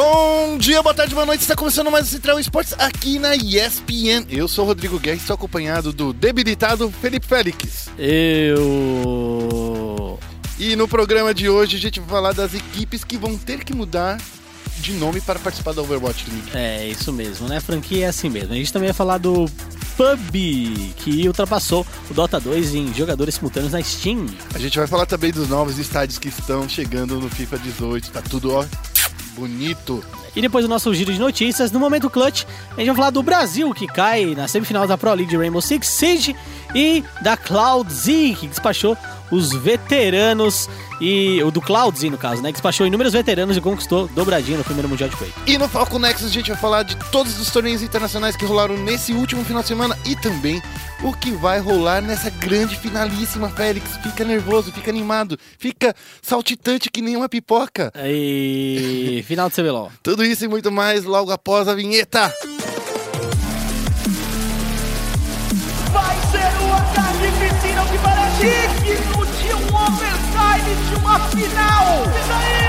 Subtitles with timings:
[0.00, 1.40] Bom dia, boa tarde, boa noite.
[1.40, 4.28] Está começando mais o Central Esportes aqui na ESPN.
[4.30, 7.88] Eu sou o Rodrigo Guerra e estou acompanhado do debilitado Felipe Félix.
[7.98, 8.96] Eu.
[10.56, 13.74] E no programa de hoje a gente vai falar das equipes que vão ter que
[13.74, 14.20] mudar
[14.78, 16.50] de nome para participar da Overwatch League.
[16.54, 17.58] É, isso mesmo, né?
[17.58, 18.52] Franquia é assim mesmo.
[18.52, 19.46] A gente também vai falar do
[19.96, 24.26] PUB, que ultrapassou o Dota 2 em jogadores simultâneos na Steam.
[24.54, 28.12] A gente vai falar também dos novos estádios que estão chegando no FIFA 18.
[28.12, 28.64] Tá tudo, ó,
[29.38, 30.04] bonito.
[30.36, 32.44] E depois do nosso giro de notícias, no momento clutch,
[32.76, 35.60] a gente vai falar do Brasil, que cai na semifinal da Pro League de Rainbow
[35.60, 36.36] Six Siege,
[36.74, 38.96] e da Cloud Z, que despachou
[39.30, 40.68] os veteranos
[41.00, 44.58] e o do Cloud Z no caso, né, que despachou inúmeros veteranos e conquistou dobradinha
[44.58, 45.32] no primeiro mundial de Quake.
[45.46, 48.76] E no Falcon Nexus a gente vai falar de todos os torneios internacionais que rolaram
[48.76, 50.62] nesse último final de semana e também
[51.02, 53.96] o que vai rolar nessa grande finalíssima, Félix.
[53.98, 57.92] Fica nervoso, fica animado, fica saltitante que nem uma pipoca.
[58.04, 59.92] E final de CBLOL.
[60.02, 62.32] Tudo isso e muito mais logo após a vinheta.
[70.88, 72.04] De uma final.
[72.04, 72.68] Isso aí!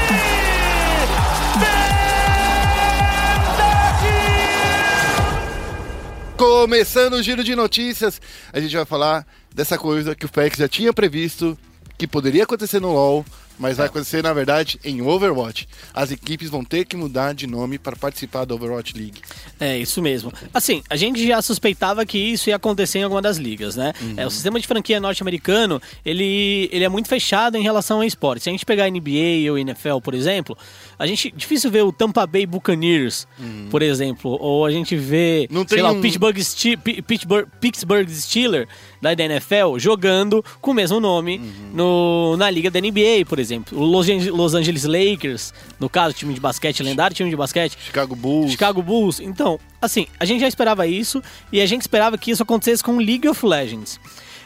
[6.39, 8.21] Começando o giro de notícias,
[8.53, 11.57] a gente vai falar dessa coisa que o Félix já tinha previsto
[11.97, 13.25] que poderia acontecer no LoL,
[13.59, 15.67] mas vai acontecer na verdade em Overwatch.
[15.93, 19.21] As equipes vão ter que mudar de nome para participar da Overwatch League.
[19.59, 20.31] É, isso mesmo.
[20.53, 23.93] Assim, a gente já suspeitava que isso ia acontecer em alguma das ligas, né?
[24.15, 28.43] É, o sistema de franquia norte-americano, ele, ele é muito fechado em relação ao esporte.
[28.43, 30.57] Se a gente pegar a NBA ou NFL, por exemplo,
[30.99, 33.25] a gente difícil ver o Tampa Bay Buccaneers,
[33.71, 37.47] por exemplo, ou a gente vê, Não sei tem lá, um- o Pittsburgh, Ste Pittsburgh,
[37.61, 38.67] Pittsburgh Steelers
[39.01, 41.39] da NFL jogando com o mesmo nome
[41.73, 43.79] no, na liga da NBA, por exemplo.
[43.79, 48.13] O Los, Los Angeles Lakers, no caso, time de basquete, lendário time de basquete, Chicago
[48.15, 48.51] Bulls.
[48.51, 49.21] Chicago Bulls.
[49.21, 52.97] Então, assim, a gente já esperava isso e a gente esperava que isso acontecesse com
[52.97, 53.99] League of Legends.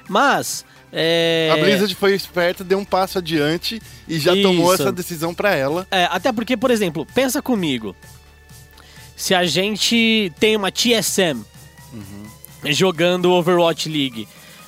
[0.07, 0.63] Mas.
[0.95, 1.49] É...
[1.51, 4.83] A Blizzard foi esperta, deu um passo adiante e já tomou Isso.
[4.83, 5.87] essa decisão para ela.
[5.89, 7.95] É, até porque, por exemplo, pensa comigo.
[9.15, 11.41] Se a gente tem uma TSM
[12.65, 14.27] jogando Overwatch League,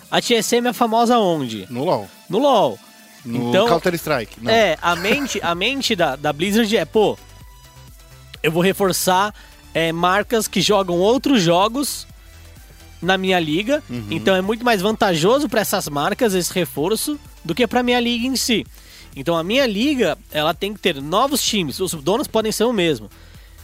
[0.09, 1.68] a TSM é famosa onde?
[1.69, 2.08] No LoL.
[2.28, 2.80] No LoL.
[3.24, 4.38] No então, Counter-Strike.
[4.42, 4.52] não.
[4.52, 7.18] É, a mente, a mente da, da Blizzard é, pô,
[8.42, 9.34] eu vou reforçar
[9.74, 12.07] é, marcas que jogam outros jogos
[13.06, 13.82] na minha liga.
[14.10, 18.26] Então é muito mais vantajoso para essas marcas esse reforço do que para minha liga
[18.28, 18.66] em si.
[19.16, 21.80] Então a minha liga, ela tem que ter novos times.
[21.80, 23.10] Os donos podem ser o mesmo.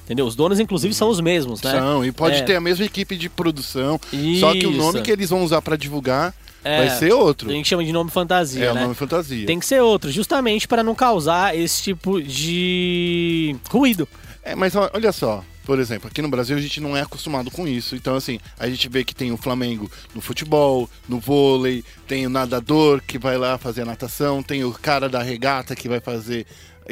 [0.06, 0.25] Entendeu?
[0.25, 1.72] Os donos, inclusive, são os mesmos, né?
[1.72, 2.41] São, e pode É.
[2.41, 4.00] ter a mesma equipe de produção.
[4.40, 5.03] Só que o nome Isso.
[5.03, 7.50] que eles vão usar para divulgar É, vai ser outro.
[7.50, 8.81] A gente chama de nome fantasia, É o né?
[8.84, 9.46] nome fantasia.
[9.47, 14.08] Tem que ser outro, justamente para não causar esse tipo de ruído.
[14.44, 17.67] É, mas olha só, por exemplo, aqui no Brasil a gente não é acostumado com
[17.67, 17.95] isso.
[17.95, 22.29] Então, assim, a gente vê que tem o Flamengo no futebol, no vôlei, tem o
[22.29, 26.45] nadador que vai lá fazer a natação, tem o cara da regata que vai fazer.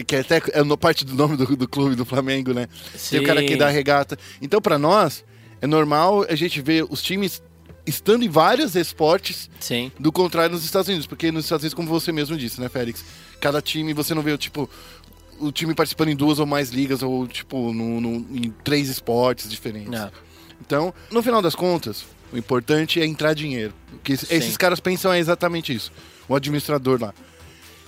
[0.05, 2.67] Que é até é no parte do nome do, do clube do Flamengo, né?
[3.09, 3.57] Tem o cara que Sim.
[3.57, 4.17] dá regata.
[4.41, 5.25] Então, pra nós,
[5.61, 7.41] é normal a gente ver os times
[7.85, 9.91] estando em vários esportes Sim.
[9.99, 13.03] do contrário nos Estados Unidos, porque nos Estados Unidos, como você mesmo disse, né, Félix?
[13.41, 14.69] Cada time, você não vê, tipo,
[15.39, 19.49] o time participando em duas ou mais ligas, ou, tipo, no, no- em três esportes
[19.49, 19.99] diferentes.
[19.99, 20.11] É.
[20.61, 23.73] Então, no final das contas, o importante é entrar dinheiro.
[23.91, 25.91] Porque es- esses caras pensam é exatamente isso.
[26.27, 27.13] O administrador lá.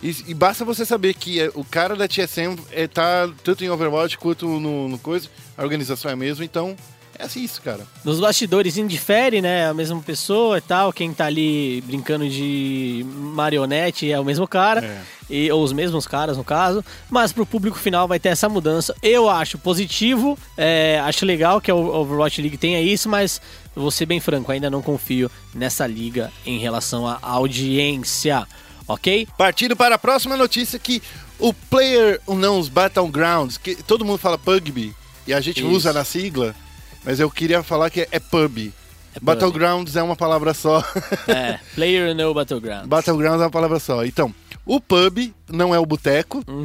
[0.02, 3.70] E, e basta você saber que é, o cara da TSM é, tá tanto em
[3.70, 6.76] Overwatch quanto no, no coisa, a organização é a mesma, então
[7.22, 7.86] é assim isso, cara.
[8.04, 9.70] Nos bastidores indifere, né?
[9.70, 10.92] A mesma pessoa e tal.
[10.92, 14.84] Quem tá ali brincando de marionete é o mesmo cara.
[14.84, 15.02] É.
[15.30, 16.84] E, ou os mesmos caras, no caso.
[17.10, 18.96] Mas pro público final vai ter essa mudança.
[19.04, 20.38] Eu acho positivo.
[20.58, 23.40] é, acho legal que a Overwatch League tenha isso, mas
[23.76, 28.48] vou ser bem franco, ainda não confio nessa liga em relação à audiência.
[28.88, 29.28] Ok?
[29.38, 31.02] Partindo para a próxima notícia que
[31.38, 34.94] o Player Unknown's Battlegrounds, que todo mundo fala PUBG
[35.28, 35.70] e a gente Isso.
[35.70, 36.56] usa na sigla,
[37.04, 38.74] mas eu queria falar que é PUB.
[39.16, 39.20] É.
[39.20, 40.84] Battlegrounds é uma palavra só.
[41.28, 42.88] É, Player No Battleground.
[42.88, 44.06] Battlegrounds é uma palavra só.
[44.06, 44.34] Então,
[44.66, 46.44] o pub não é o boteco.
[46.48, 46.64] Uhum.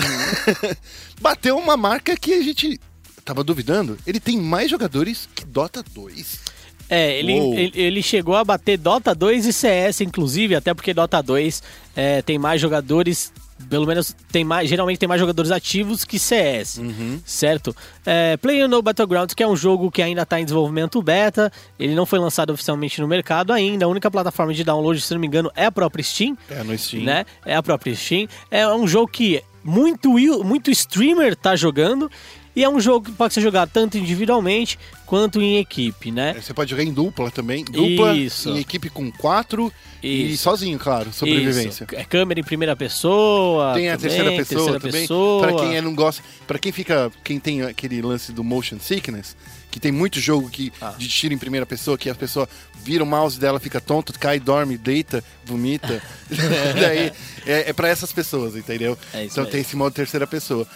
[1.20, 2.78] Bateu uma marca que a gente
[3.24, 3.98] tava duvidando.
[4.06, 6.56] Ele tem mais jogadores que Dota 2.
[6.88, 11.20] É, ele, ele, ele chegou a bater Dota 2 e CS, inclusive, até porque Dota
[11.20, 11.62] 2
[11.96, 13.32] é, tem mais jogadores,
[13.70, 16.78] pelo menos tem mais, geralmente tem mais jogadores ativos que CS,
[17.24, 17.74] certo?
[18.04, 21.94] É, Player No Battlegrounds, que é um jogo que ainda está em desenvolvimento beta, ele
[21.94, 25.26] não foi lançado oficialmente no mercado ainda, a única plataforma de download, se não me
[25.26, 27.02] engano, é a própria Steam, É, no Steam.
[27.04, 27.24] né?
[27.44, 28.28] É a própria Steam.
[28.50, 30.10] É um jogo que muito,
[30.44, 32.10] muito streamer tá jogando.
[32.56, 36.34] E é um jogo que pode ser jogado tanto individualmente quanto em equipe, né?
[36.40, 37.62] Você pode jogar em dupla também.
[37.62, 38.48] Dupla Isso.
[38.48, 39.70] em equipe com quatro
[40.02, 40.44] e Isso.
[40.44, 41.84] sozinho, claro, sobrevivência.
[41.84, 41.94] Isso.
[41.94, 43.74] É câmera em primeira pessoa.
[43.74, 45.00] Tem a também, terceira pessoa terceira também.
[45.02, 45.42] pessoa.
[45.46, 49.36] Pra quem é- não gosta, para quem fica, quem tem aquele lance do motion sickness,
[49.70, 50.94] que tem muito jogo que Ah.
[50.96, 52.48] de tiro em primeira pessoa, que a pessoa
[52.82, 56.02] vira o mouse dela, fica tonto, cai, dorme, deita, vomita.
[56.80, 57.12] Daí
[57.46, 58.96] é, é para essas pessoas, entendeu?
[59.12, 59.52] É isso então mesmo.
[59.52, 60.66] tem esse modo terceira pessoa.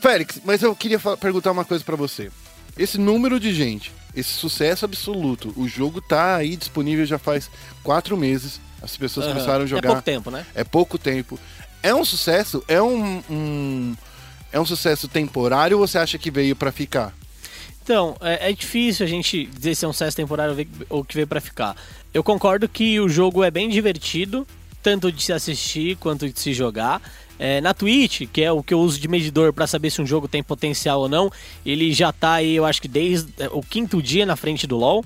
[0.00, 2.30] Félix, mas eu queria perguntar uma coisa pra você.
[2.78, 7.50] Esse número de gente, esse sucesso absoluto, o jogo tá aí disponível já faz
[7.82, 8.60] quatro meses.
[8.82, 9.34] As pessoas Aham.
[9.34, 10.46] começaram a jogar É pouco tempo, né?
[10.54, 11.38] é pouco tempo.
[11.82, 12.62] É um sucesso?
[12.68, 13.96] É um, um-
[14.52, 17.14] é um sucesso temporário ou você acha que veio pra ficar?
[17.82, 20.54] Então, é, é difícil a gente dizer se é um sucesso temporário
[20.88, 21.76] ou que veio pra ficar.
[22.12, 24.46] Eu concordo que o jogo é bem divertido,
[24.82, 27.00] tanto de se assistir quanto de se jogar.
[27.38, 30.06] É, na Twitch, que é o que eu uso de medidor pra saber se um
[30.06, 31.30] jogo tem potencial ou não,
[31.64, 34.76] ele já tá aí, eu acho que desde é, o quinto dia na frente do
[34.76, 35.04] LoL.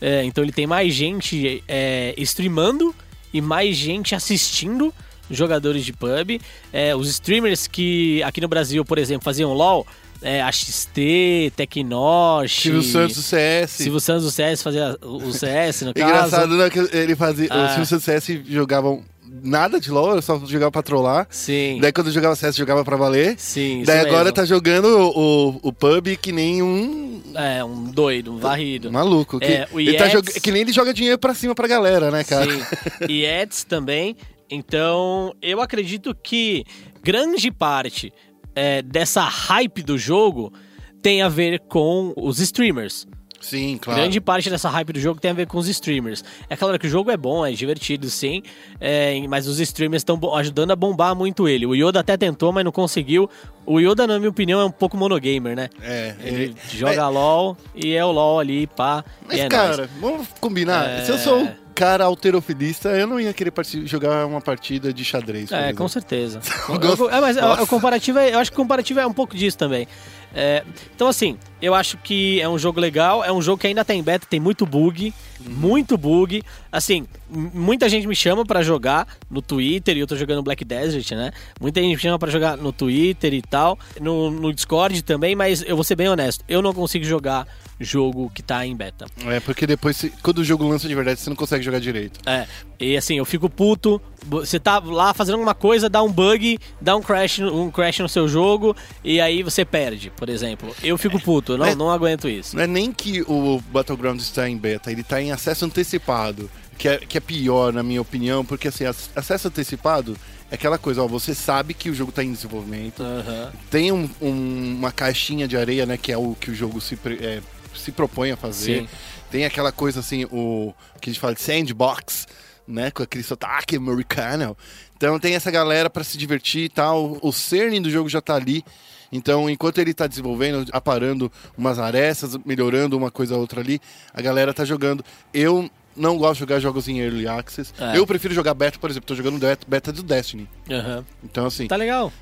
[0.00, 2.94] É, então ele tem mais gente é, streamando
[3.32, 4.92] e mais gente assistindo
[5.30, 6.40] jogadores de pub.
[6.72, 9.86] É, os streamers que aqui no Brasil, por exemplo, faziam LoL,
[10.22, 12.62] é, a XT, Tecnosh...
[12.62, 13.70] Silvio Santos do CS.
[13.70, 16.06] Silvio Santos do CS fazia o CS, no caso.
[16.06, 16.68] Engraçado, né?
[16.68, 17.48] Que ele fazia.
[17.50, 17.64] Ah.
[17.64, 19.02] O Silvio Santos do CS jogavam
[19.42, 21.26] nada de LOL, só jogava pra trollar.
[21.30, 23.34] Sim, Daí quando jogava CS, jogava pra valer.
[23.38, 24.34] sim, Daí agora mesmo.
[24.34, 28.90] tá jogando o, o, o pub que nem um É, um doido, um varrido.
[28.90, 29.38] maluco.
[29.38, 32.10] Que, É, o ele tá jog- que nem ele joga dinheiro pra cima pra galera,
[32.10, 32.50] né, cara?
[32.50, 32.60] Sim.
[33.08, 34.16] E ads também.
[34.50, 36.64] Então, eu acredito que
[37.02, 38.12] grande parte
[38.54, 40.52] é, dessa hype do jogo
[41.00, 43.06] tem a ver com os streamers.
[43.40, 43.98] Sim, claro.
[44.00, 46.22] Grande parte dessa hype do jogo tem a ver com os streamers.
[46.48, 48.42] É claro que o jogo é bom, é divertido, sim,
[48.78, 51.64] é, mas os streamers estão ajudando a bombar muito ele.
[51.64, 53.28] O Yoda até tentou, mas não conseguiu.
[53.64, 55.70] O Yoda, na minha opinião, é um pouco monogamer, né?
[55.82, 56.56] É, Ele ele.
[56.70, 59.04] joga LOL e é o LOL ali, pá.
[59.26, 60.88] Mas, e é cara, vamos combinar.
[60.88, 61.04] É.
[61.04, 61.48] Se eu sou
[61.80, 63.50] cara alterofilista, eu não ia querer
[63.86, 65.50] jogar uma partida de xadrez.
[65.50, 65.76] É, exemplo.
[65.78, 66.38] com certeza.
[66.68, 67.62] Eu é, mas Nossa.
[67.62, 69.88] o comparativo é, eu acho que o comparativo é um pouco disso também.
[70.34, 70.62] É,
[70.94, 74.02] então, assim, eu acho que é um jogo legal, é um jogo que ainda tem
[74.02, 76.42] beta, tem muito bug, muito bug.
[76.70, 81.10] Assim, muita gente me chama pra jogar no Twitter, e eu tô jogando Black Desert,
[81.12, 81.32] né?
[81.58, 85.64] Muita gente me chama pra jogar no Twitter e tal, no, no Discord também, mas
[85.66, 87.46] eu vou ser bem honesto, eu não consigo jogar
[87.80, 89.06] jogo que tá em beta.
[89.26, 92.20] É, porque depois, quando o jogo lança de verdade, você não consegue jogar direito.
[92.28, 92.46] É,
[92.78, 94.00] e assim, eu fico puto.
[94.26, 98.08] Você tá lá fazendo alguma coisa, dá um bug, dá um crash, um crash no
[98.08, 100.74] seu jogo, e aí você perde, por exemplo.
[100.82, 102.54] Eu fico puto, eu não, Mas- não aguento isso.
[102.54, 106.86] Não é nem que o Battlegrounds está em beta, ele está em acesso antecipado, que
[106.86, 110.16] é, que é pior, na minha opinião, porque assim, ac- acesso antecipado
[110.50, 113.52] é aquela coisa, ó, você sabe que o jogo está em desenvolvimento, Aham.
[113.70, 116.96] tem um- um- uma caixinha de areia, né, que é o que o jogo se,
[116.96, 117.40] pre- é,
[117.74, 118.82] se propõe a fazer.
[118.82, 118.88] Sim.
[119.30, 122.26] Tem aquela coisa assim, o que a gente fala de sandbox,
[122.66, 124.56] né, com aquele sotaque americano.
[124.96, 127.18] Então tem essa galera para se divertir e tal.
[127.22, 128.64] O cerne do jogo já tá ali.
[129.12, 133.80] Então, enquanto ele tá desenvolvendo, aparando umas arestas, melhorando uma coisa ou outra ali,
[134.14, 135.04] a galera tá jogando.
[135.34, 137.72] Eu não gosto de jogar jogos em Early Access.
[137.78, 137.96] É.
[137.98, 140.48] Eu prefiro jogar beta, por exemplo, tô jogando beta, do Destiny.
[140.70, 141.04] Aham.
[141.24, 142.12] Então, assim, Tá legal.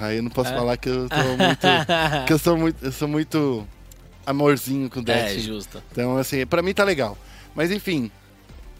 [0.00, 0.56] aí eu não posso É.
[0.56, 1.66] falar que eu tô muito.
[2.28, 2.84] que eu sou muito.
[2.84, 3.66] Eu sou muito
[4.30, 5.42] amorzinho com é, Destiny.
[5.42, 5.82] justo.
[5.92, 7.16] Então, assim, pra mim tá legal.
[7.54, 8.10] Mas enfim,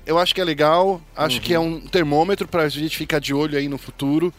[0.06, 1.00] eu acho que é legal.
[1.16, 1.74] Acho que é Uhum.
[1.76, 4.32] um termômetro pra gente ficar de olho aí no futuro.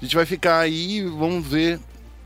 [0.00, 1.78] A gente vai ficar aí, vamos ver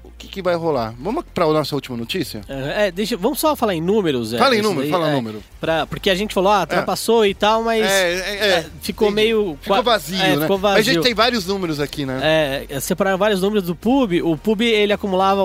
[0.02, 0.94] o que, que vai rolar.
[0.98, 2.40] Vamos pra nossa última notícia?
[2.48, 2.70] Aham.
[2.70, 4.32] É, deixa, vamos só falar em números.
[4.32, 5.42] é, Fala em número, daí, fala é, número.
[5.60, 9.08] Pra, porque a gente falou, ah, ultrapassou e tal, mas É, é, é, é, ficou
[9.08, 9.22] entendi.
[9.26, 9.58] meio.
[9.60, 10.42] Ficou vazio, é, né?
[10.42, 10.94] Ficou Mas a vazio.
[10.94, 12.66] gente tem vários números aqui, né?
[12.70, 14.22] É, separaram vários números do PUB.
[14.22, 15.42] O PUB ele acumulava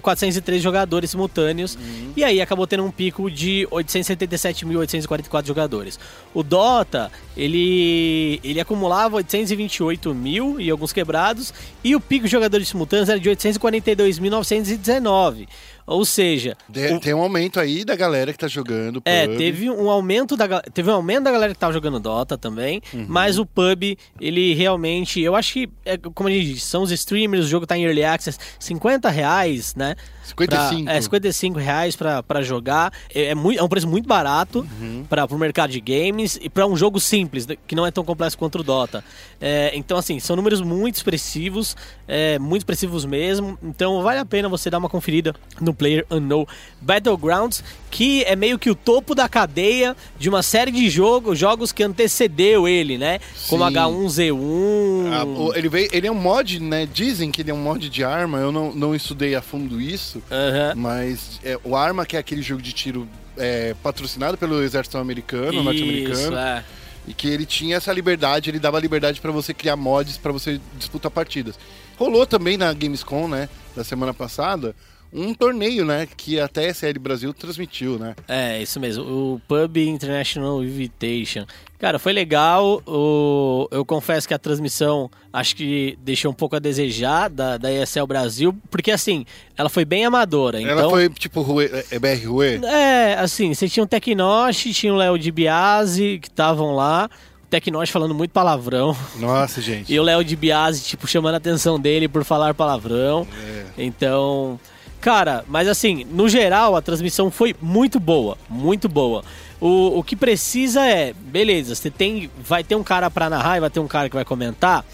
[0.00, 1.78] 862.403 jogadores simultâneos
[2.16, 6.00] e aí acabou tendo um pico de 877.844 jogadores.
[6.34, 11.52] O Dota ele ele acumulava 828 mil e alguns quebrados
[11.82, 15.48] e o pico de jogadores simultâneos era de 842.919.
[15.90, 19.02] Ou seja, De- o- Tem um aumento aí da galera que tá jogando.
[19.04, 19.36] é, pub.
[19.36, 23.06] teve um aumento da teve um aumento da galera que tava jogando Dota também, Uhum.
[23.08, 26.92] mas o pub, ele realmente, eu acho que é, como a gente disse, são os
[26.92, 29.96] streamers, o jogo tá em early access, 50 reais, né?
[30.24, 30.84] 55.
[30.84, 32.92] Pra, é, 55 reais pra, pra jogar.
[33.14, 35.04] É, é, muito, é um preço muito barato Uhum.
[35.08, 38.04] para pro mercado de games e pra um jogo simples, né, que não é tão
[38.04, 39.02] complexo quanto o Dota.
[39.40, 43.58] É, então, assim, são números muito expressivos, é, muito expressivos mesmo.
[43.62, 46.46] Então, vale a pena você dar uma conferida no Player Unknown
[46.80, 51.72] Battlegrounds, que é meio que o topo da cadeia de uma série de jogos, jogos
[51.72, 53.18] que antecedeu ele, né?
[53.48, 53.74] Como Sim.
[53.74, 55.12] H1Z1.
[55.12, 56.86] Ah, o- ele, veio, ele é um mod, né?
[56.92, 58.38] Dizem que ele é um mod de arma.
[58.38, 60.09] Eu não, não estudei a fundo isso.
[60.30, 60.74] Aham.
[60.76, 65.54] Mas é, o Arma, que é aquele jogo de tiro é, patrocinado pelo exército americano,
[65.54, 66.64] Isso, norte-americano, é.
[67.06, 70.60] e que ele tinha essa liberdade, ele dava liberdade pra você criar mods pra você
[70.78, 71.58] disputar partidas.
[71.98, 74.74] Rolou também na Gamescom, né, da semana passada,
[75.12, 78.14] um torneio, né, que até a SL Brasil transmitiu, né?
[78.28, 79.04] É, isso mesmo.
[79.04, 81.46] O Pub International Invitation.
[81.80, 82.82] Cara, foi legal.
[82.86, 83.66] O...
[83.70, 88.06] Eu confesso que a transmissão acho que deixou um pouco a desejar da, da ESL
[88.06, 89.24] Brasil, porque assim,
[89.56, 90.60] ela foi bem amadora.
[90.60, 92.64] Então, Ela foi tipo Rue, é, BR Rue?
[92.66, 97.08] É, assim, você tinha o Tecnosh, tinha o Léo de Biase que estavam lá.
[97.44, 98.94] O Tecnosh falando muito palavrão.
[99.16, 99.90] Nossa, gente.
[99.92, 103.26] E o Léo de Biase, tipo, chamando a atenção dele por falar palavrão.
[103.42, 103.64] É.
[103.78, 104.60] Então,
[105.00, 109.24] cara, mas assim, no geral, a transmissão foi muito boa, muito boa.
[109.60, 113.60] O, o que precisa é, beleza, você tem, vai ter um cara pra narrar e
[113.60, 114.84] vai ter um cara que vai comentar.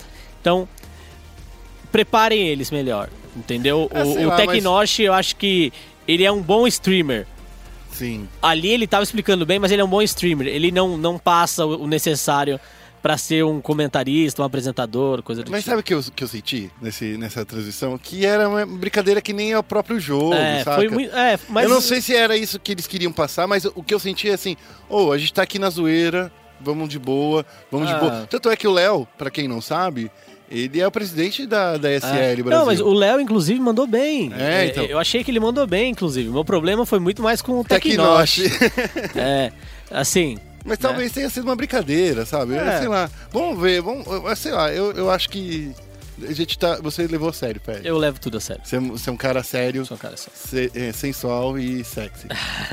[0.40, 0.68] Então,
[1.92, 3.88] preparem eles melhor, entendeu?
[3.92, 5.72] É, o o lá, Tecnosh, eu acho que
[6.06, 7.26] ele é um bom streamer.
[7.90, 8.28] Sim.
[8.42, 10.46] Ali ele tava explicando bem, mas ele é um bom streamer.
[10.48, 12.60] Ele não, não passa o necessário
[13.06, 15.70] pra ser um comentarista, um apresentador, coisa do Mas tipo.
[15.70, 17.96] sabe o que eu, que eu senti nesse, nessa transição?
[17.96, 20.75] Que era uma brincadeira que nem é o próprio jogo, É, saca?
[20.76, 21.14] foi muito.
[21.14, 23.94] É, mas Eu não sei se era isso que eles queriam passar, mas o que
[23.94, 24.56] eu senti é assim,
[24.88, 27.94] ô, a gente tá aqui na zoeira, vamos de boa, vamos Ah.
[27.94, 28.26] de boa.
[28.28, 30.10] Tanto é que o Léo, pra quem não sabe,
[30.50, 32.34] ele é o presidente da, da SL É.
[32.34, 32.58] Brasil.
[32.58, 34.32] Não, mas o Léo, inclusive, mandou bem.
[34.36, 34.84] É, então.
[34.84, 36.28] Eu achei que ele mandou bem, inclusive.
[36.28, 38.34] Meu problema foi muito mais com o Tecnosh.
[38.42, 39.14] Tecnosh.
[39.14, 39.52] É,
[39.92, 40.38] assim.
[40.66, 42.54] Mas talvez tenha sido uma brincadeira, sabe?
[42.56, 42.78] É.
[42.80, 43.08] Sei lá.
[43.30, 44.04] Vamos ver, vamos,
[44.38, 45.73] sei lá, eu, eu acho que
[46.26, 47.80] a gente tá, você levou a sério, Pé.
[47.85, 48.62] Eu levo tudo a sério.
[48.64, 50.32] Você, é um- você é um cara sério, Sou um cara sério.
[50.35, 52.26] se- é, sensual e sexy.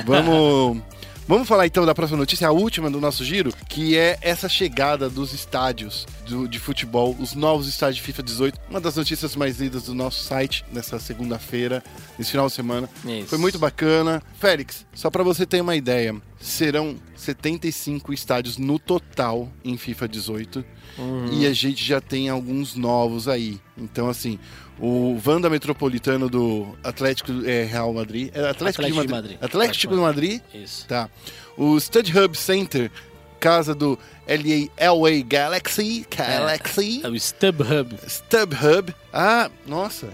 [0.05, 0.81] Vamos,
[1.27, 5.09] vamos falar então da próxima notícia, a última do nosso giro, que é essa chegada
[5.09, 8.59] dos estádios do- de futebol, os novos estádios de FIFA 18.
[8.69, 11.83] Uma das notícias mais lidas do nosso site nessa segunda-feira,
[12.17, 12.89] nesse final de semana.
[13.05, 13.27] Isso.
[13.27, 14.21] Foi muito bacana.
[14.39, 20.65] Félix, só pra você ter uma ideia, serão 75 estádios no total em FIFA 18.
[20.97, 21.29] Uhum.
[21.31, 23.59] E a gente já tem alguns novos aí.
[23.77, 24.37] Então, assim,
[24.85, 28.29] o Vanda Metropolitano do Atlético é, Real Madrid.
[28.33, 29.11] É Atlético, Atlético de de Madrid.
[29.11, 29.37] Madrid.
[29.41, 30.41] Atlético de Madrid.
[30.53, 30.85] Isso.
[30.87, 31.09] Tá.
[31.55, 32.91] O Stud Hub Center,
[33.39, 33.97] casa do
[34.27, 36.05] LA, LA Galaxy.
[36.13, 37.01] Galaxy.
[37.01, 37.95] É o StubHub.
[38.07, 38.93] Stub Hub.
[39.13, 40.09] Ah, nossa.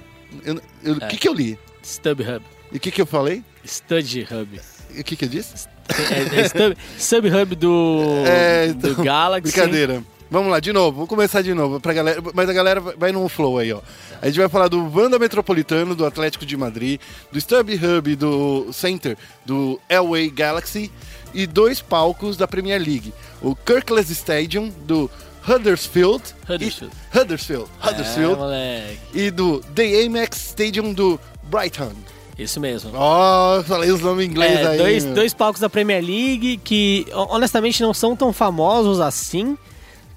[0.86, 1.08] O É.
[1.08, 1.58] que, que eu li?
[1.82, 2.46] StubHub.
[2.72, 3.44] E o que, que eu falei?
[3.66, 4.62] StudHub.
[4.96, 5.68] E o que, que eu disse?
[5.90, 9.52] É, é Stub, StubHub do, É, do então, Galaxy.
[9.52, 10.04] Brincadeira.
[10.32, 13.28] Vamos lá, de novo, vamos começar de novo, pra galera, mas a galera vai no
[13.28, 13.80] flow aí, ó.
[14.22, 17.00] A gente vai falar do Vanda Metropolitano, do Atlético de Madrid,
[17.32, 20.92] do Stub Hub do Center, do LA Galaxy
[21.34, 23.12] e dois palcos da Premier League.
[23.42, 25.10] O Kirkland Stadium, do
[25.48, 26.22] Huddersfield.
[26.48, 26.94] Huddersfield.
[27.14, 27.70] E, Huddersfield.
[27.84, 28.38] Huddersfield.
[28.54, 31.92] É, e do The Amex Stadium do Brighton.
[32.38, 32.92] Isso mesmo.
[32.94, 34.78] Ó, falei os nomes em inglês É, aí.
[34.78, 35.16] dois, meu.
[35.16, 39.58] dois palcos da Premier League que ho- honestamente não são tão famosos assim,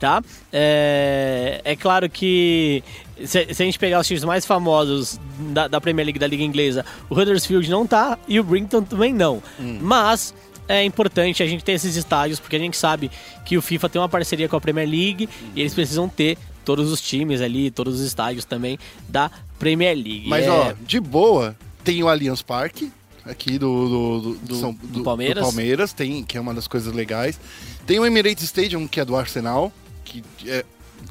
[0.02, 0.20] tá?
[0.52, 2.82] É, é claro que
[3.24, 5.18] se, se a gente pegar os times mais famosos
[5.52, 9.14] da, da Premier League da Liga Inglesa, o Huddersfield não tá e o Brinton também
[9.14, 9.40] não.
[9.60, 9.78] Hum.
[9.80, 10.34] Mas
[10.68, 13.10] é importante a gente ter esses estádios porque a gente sabe
[13.44, 16.90] que o FIFA tem uma parceria com a Premier League e eles precisam ter todos
[16.90, 18.78] os times ali, todos os estádios também
[19.08, 20.24] da Premier League.
[20.26, 22.90] Mas, É, ó, de boa, tem o Allianz Parque,
[23.24, 25.42] aqui do, do, do, do, São- do- Palmeiras.
[25.44, 27.38] do Palmeiras, tem, que é uma das coisas legais.
[27.86, 29.72] Tem o Emirates Stadium, que é do Arsenal,
[30.04, 30.64] que é.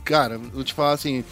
[0.03, 1.24] Cara, eu vou te falar assim.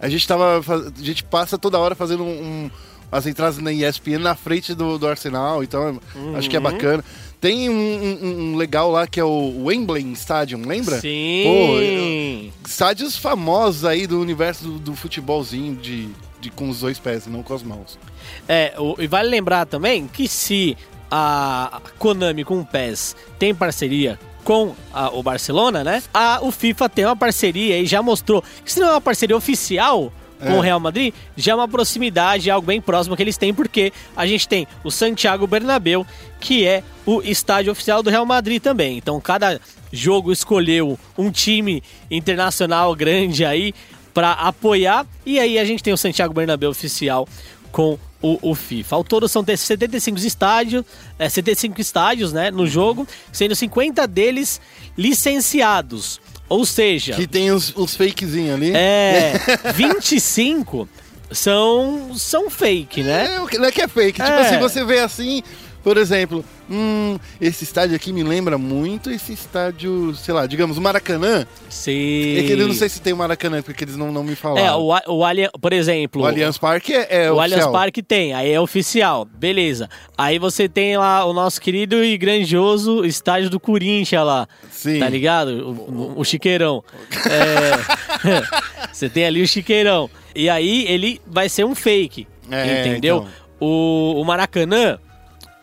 [0.00, 0.58] A gente tava.
[0.58, 2.28] A gente passa toda hora fazendo um.
[2.66, 2.70] um-
[3.10, 5.98] as entradas na ESPN na frente do, do Arsenal, então
[6.36, 7.02] acho que é bacana.
[7.40, 11.00] Tem um, um- um legal lá que é o Wembley Stadium, lembra?
[11.00, 11.42] Sim.
[11.42, 16.06] Pô, estádios famosos aí do universo do, do futebolzinho de,
[16.38, 17.98] de com os dois pés, não com as mãos.
[18.46, 20.76] É, o- e vale lembrar também que se
[21.10, 26.02] a Konami com o PES tem parceria com a- o Barcelona, né?
[26.12, 29.36] A, o FIFA tem uma parceria e já mostrou que se não é uma parceria
[29.36, 30.56] oficial com É.
[30.56, 34.24] o Real Madrid, já é uma proximidade, algo bem próximo que eles têm, porque a
[34.24, 36.06] gente tem o Santiago Bernabéu,
[36.38, 38.96] que é o estádio oficial do Real Madrid também.
[38.96, 39.60] Então cada
[39.92, 43.74] jogo escolheu um time internacional grande aí
[44.14, 47.26] para apoiar e aí a gente tem o Santiago Bernabéu oficial
[47.72, 48.96] com o, o FIFA.
[48.96, 50.84] Ao todo são 75 estádios,
[51.18, 54.60] é, 75 estádios né, no jogo, sendo 50 deles
[54.96, 56.20] licenciados.
[56.48, 58.72] Ou seja, Que tem os, os fakezinhos ali.
[58.74, 59.34] é,
[59.74, 60.88] 25
[61.30, 63.36] são, são fake, né?
[63.52, 64.20] É, não é que é fake.
[64.20, 64.46] Tipo É.
[64.48, 65.42] assim, você vê assim,
[65.88, 70.82] por exemplo, hum, esse estádio aqui me lembra muito esse estádio, sei lá, digamos, o
[70.82, 71.46] Maracanã.
[71.70, 72.36] Sim.
[72.38, 74.36] É que eu não sei se tem o Maracanã, porque eles não, não me É,
[74.36, 74.82] falaram.
[74.82, 76.20] o, A- o Allianz, por exemplo.
[76.20, 77.72] o Allianz Parque é, é o Allianz oficial.
[77.72, 79.88] Parque tem, aí é oficial, beleza.
[80.16, 84.98] Aí você tem lá o nosso querido e grandioso estádio do Corinthians lá, Sim.
[84.98, 85.48] tá ligado?
[85.70, 86.84] O, o- o Chiqueirão.
[87.30, 88.38] É,
[88.92, 90.10] você tem ali o Chiqueirão.
[90.34, 93.16] E aí ele vai ser um fake, É, entendeu?
[93.20, 93.48] então.
[93.60, 94.98] O, o Maracanã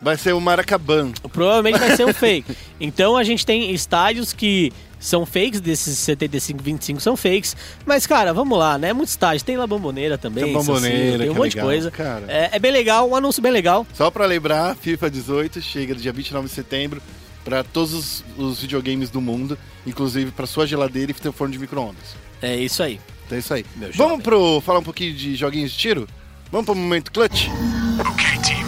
[0.06, 1.12] Vai ser o Maracaban.
[1.34, 2.56] provavelmente vai ser um fake.
[2.80, 7.58] Então a gente tem estádios que são fakes, desses 75, 25 são fakes.
[7.88, 8.90] Mas, cara, vamos lá, né?
[8.90, 9.44] É muito estádio.
[9.44, 10.44] Tem La Bomboneira também.
[10.44, 11.90] Tem Bomboneira, Saci, tem um é monte legal, de coisa.
[11.90, 12.26] cara.
[12.28, 13.84] É, é bem legal, um anúncio bem legal.
[13.96, 17.02] Só pra lembrar, FIFA 18 chega dia 29 de setembro
[17.44, 19.58] pra todos os, os videogames do mundo,
[19.88, 22.16] inclusive pra sua geladeira e teu forno de micro-ondas.
[22.44, 23.00] É isso aí.
[23.26, 23.66] Então é isso aí.
[23.76, 24.22] Meu Vamos jovem.
[24.22, 26.08] pro falar um pouquinho de joguinhos de tiro?
[26.52, 27.48] Vamos pro momento clutch?
[27.48, 28.65] My command.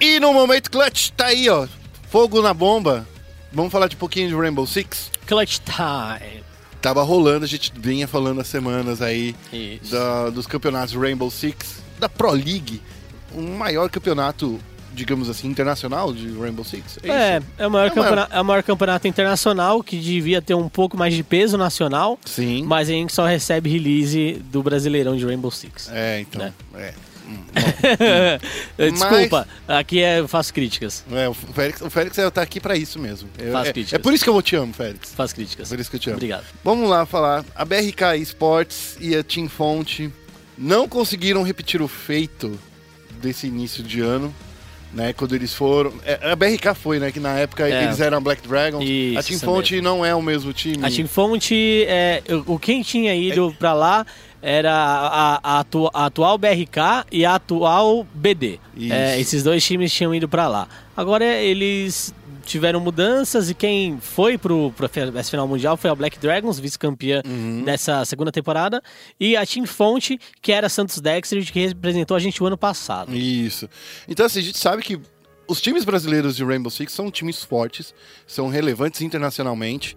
[0.00, 1.66] E no momento clutch tá aí, ó.
[2.08, 3.06] Fogo na bomba.
[3.52, 5.10] Vamos falar de um pouquinho de Rainbow Six.
[5.26, 6.42] Clutch Time.
[6.80, 9.34] Tava rolando, a gente vinha falando has semanas aí
[9.90, 12.80] da- dos campeonatos Rainbow Six, da Pro League,
[13.34, 14.58] o maior campeonato,
[14.94, 16.98] digamos assim, internacional de Rainbow Six.
[17.02, 17.46] É, isso?
[17.58, 20.68] é o, maior É o campeonato, é o maior campeonato internacional que devia ter um
[20.70, 22.62] pouco mais de peso nacional, Sim.
[22.64, 25.90] mas a gente só recebe release do Brasileirão de Rainbow Six.
[25.92, 26.40] É, então.
[26.40, 26.52] Né?
[26.76, 26.94] É.
[28.78, 31.04] Desculpa, aqui é, eu faço críticas.
[31.12, 33.28] É, o Félix, o Félix tá aqui pra isso mesmo.
[33.38, 33.98] Eu- Faz é, críticas.
[33.98, 35.12] é por isso que eu te amo, Félix.
[35.14, 35.68] Faço críticas.
[35.68, 36.16] Por isso que eu te amo.
[36.16, 36.44] Obrigado.
[36.64, 37.44] Vamos lá falar.
[37.54, 40.10] A BRK Esports e a Team Fonte
[40.56, 42.58] não conseguiram repetir o feito
[43.20, 44.34] desse início de ano,
[44.92, 45.12] né?
[45.12, 45.92] Quando eles foram.
[46.04, 47.10] é, a BRK foi, né?
[47.12, 47.84] Que na época É.
[47.84, 48.84] eles eram Black Dragons.
[48.84, 50.78] Isso, a Team Fonte não é o mesmo time.
[50.84, 54.06] A Team Fonte, é, o quem tinha ido pra lá
[54.42, 58.58] era a, a atu- a atual BRK e a atual BD.
[58.90, 60.68] É, esses dois times tinham ido pra lá.
[60.96, 66.18] Agora eles tiveram mudanças e quem foi pro, pro essa final mundial foi a Black
[66.18, 67.62] Dragons, vice-campeã Uhum.
[67.64, 68.82] dessa segunda temporada,
[69.20, 73.14] e a Team Fonte, que era Santos Dexter, que representou a gente o ano passado.
[73.14, 73.68] Isso.
[74.08, 74.98] Então, assim, a gente sabe que
[75.46, 77.94] os times brasileiros de Rainbow Six são times fortes,
[78.26, 79.96] são relevantes internacionalmente.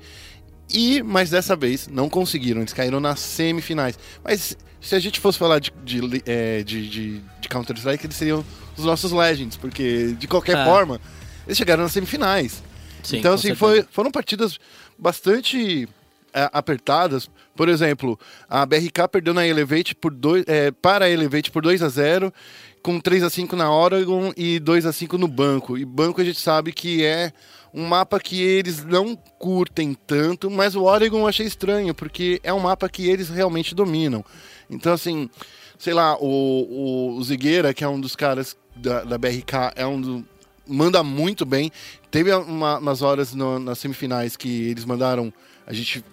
[0.69, 2.61] E, mas dessa vez, não conseguiram.
[2.61, 3.97] Eles caíram nas semifinais.
[4.23, 8.43] Mas se a gente fosse falar de, de, é, de, de- de Counter-Strike, eles seriam
[8.77, 9.57] os nossos Legends.
[9.57, 10.65] Porque, de qualquer É.
[10.65, 10.99] forma,
[11.45, 12.63] eles chegaram nas semifinais.
[13.03, 14.57] Sim, então, assim, foi, foram partidas
[14.97, 15.87] bastante
[16.33, 17.29] é, apertadas.
[17.55, 18.17] Por exemplo,
[18.49, 22.33] a BRK perdeu na Elevate por dois, é, para a Elevate por 2 a 0
[22.81, 25.77] com 3 a 5 na Oregon e 2 a 5 no banco.
[25.77, 27.31] E banco a gente sabe que é
[27.73, 32.53] um mapa que eles não curtem tanto, mas o Oregon eu achei estranho, porque é
[32.53, 34.23] um mapa que eles realmente dominam.
[34.69, 35.29] Então, assim,
[35.77, 39.99] sei lá, o, o, Zigueira, que é um dos caras da, da BRK, é um
[39.99, 40.25] do,
[40.67, 41.71] manda muito bem.
[42.11, 45.33] Teve uma- umas horas no- nas semifinais que eles mandaram
[45.65, 46.03] a gente,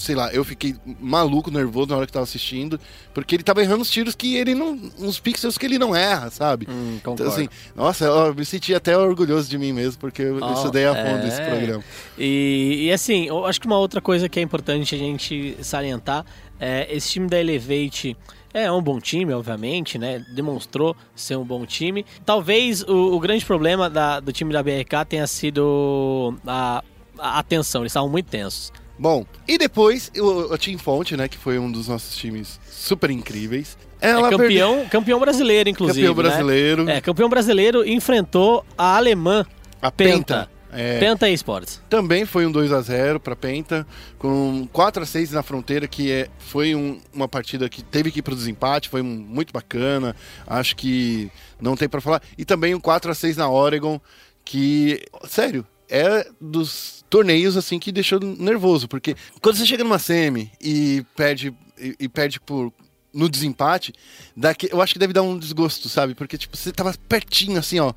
[0.00, 2.80] sei lá, eu fiquei maluco, nervoso na hora que tava assistindo,
[3.14, 6.30] porque ele tava errando os tiros que ele não, uns pixels que ele não erra,
[6.30, 6.66] sabe?
[6.68, 10.52] Hum, Então, assim, nossa, eu me senti até orgulhoso de mim mesmo, porque eu Oh,
[10.52, 11.28] estudei a fundo é.
[11.28, 11.84] esse programa.
[12.18, 16.24] E, e, assim, eu acho que uma outra coisa que é importante a gente salientar
[16.58, 18.16] é esse time da Elevate
[18.52, 20.24] é um bom time, obviamente, né?
[20.34, 22.04] Demonstrou ser um bom time.
[22.26, 26.82] Talvez o, o grande problema da- do time da BRK tenha sido a,
[27.18, 28.72] a atenção, eles estavam muito tensos.
[29.00, 33.78] Bom, e depois o, Team Fonte, né, que foi um dos nossos times super incríveis.
[33.98, 36.06] Ela é campeão, campeão brasileiro, inclusive.
[36.06, 36.28] campeão né?
[36.30, 39.46] brasileiro, É, campeão brasileiro enfrentou a alemã
[39.80, 40.12] a Penta.
[40.46, 40.50] Penta.
[40.72, 41.80] É, Penta Esports.
[41.88, 43.86] Também Também foi um 2 a 0 para Penta,
[44.18, 48.18] com 4 a 6 na fronteira, que é, foi um- uma partida que teve que
[48.18, 50.14] ir para o desempate, foi um- muito bacana.
[50.46, 52.22] Acho que não tem para falar.
[52.36, 53.98] E também um 4 a 6 na Oregon,
[54.44, 60.50] que, sério, é dos torneios assim que deixou nervoso, porque quando você chega numa semi
[60.60, 62.72] e perde e, e perde por
[63.12, 63.92] no desempate,
[64.36, 66.14] dá que- eu acho que deve dar um desgosto, sabe?
[66.14, 67.92] Porque tipo, você tava pertinho assim, ó,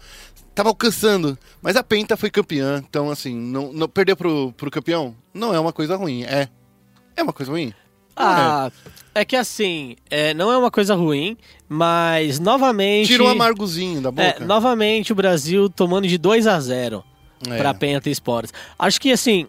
[0.55, 5.15] tava alcançando, mas a Penta foi campeã, então assim, não, não perdeu pro, pro campeão,
[5.31, 6.49] não é uma coisa ruim, é.
[7.15, 7.67] É uma coisa ruim?
[8.17, 8.71] Não Ah,
[9.13, 11.37] é que assim, é, não é uma coisa ruim,
[11.69, 13.07] mas novamente.
[13.07, 14.45] Tira o amargozinho da É, boca.
[14.45, 17.03] novamente o Brasil tomando de 2 a 0
[17.49, 17.57] É.
[17.57, 18.53] pra Penta Esportes.
[18.77, 19.47] Acho que assim,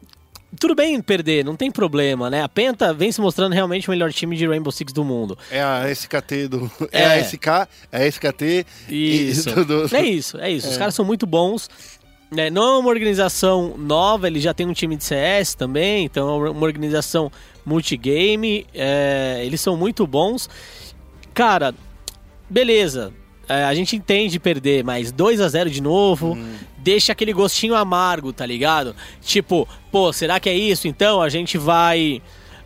[0.59, 2.43] tudo bem perder, não tem problema, né?
[2.43, 5.37] A Penta vem se mostrando realmente o melhor time de Rainbow Six do mundo.
[5.51, 6.71] É a SKT do.
[6.93, 7.07] É, É.
[7.15, 7.47] a SK,
[7.91, 8.67] é a SKT.
[8.89, 9.51] e- Isso.
[9.65, 10.69] do- do- É isso, é isso.
[10.69, 11.69] Os caras são muito bons.
[12.31, 16.29] né, não é uma organização nova, ele já tem um time de CS também, então
[16.45, 17.31] é uma organização
[17.65, 20.49] multigame, é, eles são muito bons.
[21.33, 21.73] Cara,
[22.51, 26.37] beleza, é, a gente entende perder, mas 2 a 0 de novo,
[26.79, 28.95] deixa aquele gostinho amargo, tá ligado?
[29.23, 30.87] Tipo, pô, será que é isso?
[30.87, 32.23] Então a gente vai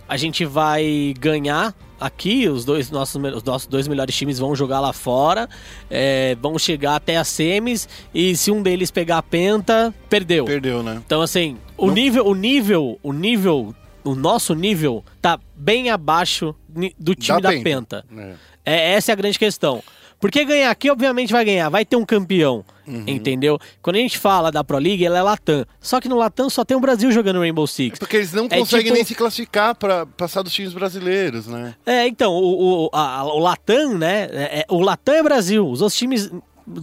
[0.09, 4.81] a gente vai ganhar aqui, os dois nossos, os nossos dois melhores times vão jogar
[4.81, 5.49] lá fora,
[5.91, 10.45] é, vão chegar até as semis e se um deles pegar a penta, perdeu.
[10.45, 11.03] Perdeu, né?
[11.05, 16.55] Então assim, o nível, o nível, o nível, o nosso nível tá bem abaixo
[16.99, 18.05] do time da, penta.
[18.17, 18.35] É.
[18.65, 19.83] É, essa é a grande questão.
[20.21, 21.69] Porque ganhar aqui, obviamente, vai ganhar.
[21.69, 22.65] Vai ter um campeão.
[22.87, 23.05] Uhum.
[23.07, 23.59] Entendeu?
[23.83, 25.65] Quando a gente fala da Pro League, ela é Latam.
[25.81, 27.99] Só que no Latam só tem o Brasil jogando Rainbow Six.
[27.99, 31.75] Porque eles não É conseguem tipo- nem se classificar pra passar dos times brasileiros, né?
[31.87, 34.29] É, então, o, o, a- o Latam, né?
[34.33, 35.69] é- é- o Latam é Brasil.
[35.69, 36.31] Os outros times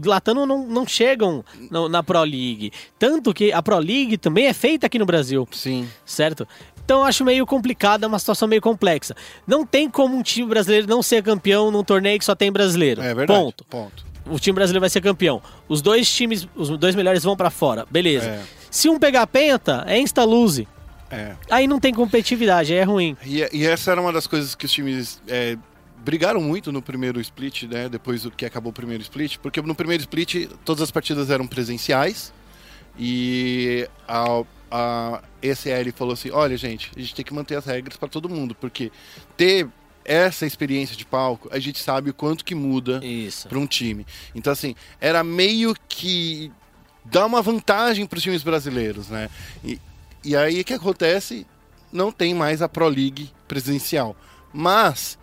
[0.06, 2.71] Latam não, não, não chegam no- na Pro League.
[2.98, 5.48] Tanto que a Pro League também é feita aqui no Brasil.
[5.52, 5.88] Sim.
[6.06, 6.48] certo?
[6.86, 9.15] Então eu acho meio complicado, é uma situação meio complexa.
[9.45, 13.02] Não tem como um time brasileiro não ser campeão num torneio que só tem brasileiro.
[13.02, 13.39] É verdade.
[13.39, 13.65] Ponto.
[13.65, 14.06] Ponto.
[14.28, 15.41] O time brasileiro vai ser campeão.
[15.67, 17.86] Os dois times, os dois melhores vão pra fora.
[17.89, 18.28] Beleza.
[18.28, 18.43] É.
[18.69, 20.67] Se um pegar a penta, é insta-lose.
[21.10, 21.36] É.
[21.50, 23.17] Aí não tem competitividade, aí é ruim.
[23.26, 25.58] E, e essa era uma das coisas que os times é,
[25.98, 27.89] brigaram muito no primeiro split, né?
[27.89, 31.48] Depois do que acabou o primeiro split, porque no primeiro split todas as partidas eram
[31.48, 32.32] presenciais
[32.98, 37.97] e a, a ECL falou assim: olha, gente, a gente tem que manter as regras
[37.97, 38.91] para todo mundo, porque
[39.38, 39.67] ter
[40.04, 43.01] essa experiência de palco, a gente sabe o quanto que muda
[43.49, 44.06] para um time.
[44.36, 46.51] Então, assim, era meio que
[47.04, 49.30] dar uma vantagem para os times brasileiros, né?
[49.63, 49.80] E,
[50.23, 51.45] e aí o que acontece?
[51.91, 54.15] Não tem mais a Pro League presencial.
[54.54, 55.17] Mas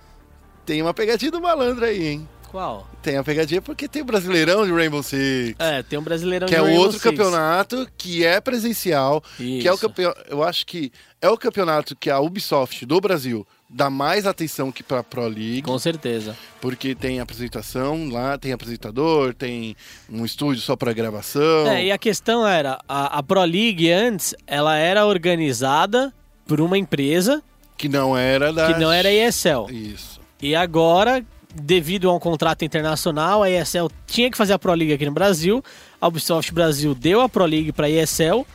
[0.67, 2.29] tem uma pegadinha do malandro aí, hein?
[2.53, 2.87] Qual?
[3.03, 5.57] Tem a pegadinha porque tem o Brasileirão de Rainbow Six.
[5.59, 7.05] É, tem um brasileirão Que de é Rainbow outro Six.
[7.05, 9.89] campeonato que é presencial, que é o Isso.
[9.89, 14.71] campeão, eu acho que é o campeonato que a Ubisoft do Brasil dá mais atenção
[14.71, 15.63] que para Pro League.
[15.63, 16.37] Com certeza.
[16.61, 19.75] Porque tem apresentação lá, tem apresentador, tem
[20.11, 21.67] um estúdio só para gravação.
[21.69, 26.13] É, e a questão era, a, a Pro League antes, ela era organizada
[26.47, 27.43] por uma empresa
[27.79, 28.75] Que não era da.
[28.75, 29.71] que não era a ESL.
[29.71, 30.21] Isso.
[30.43, 34.93] E agora, devido a um contrato internacional, a ESL tinha que fazer a Pro League
[34.93, 35.63] aqui no Brasil.
[36.01, 38.47] A Ubisoft Brasil deu a Pro League para a ESL,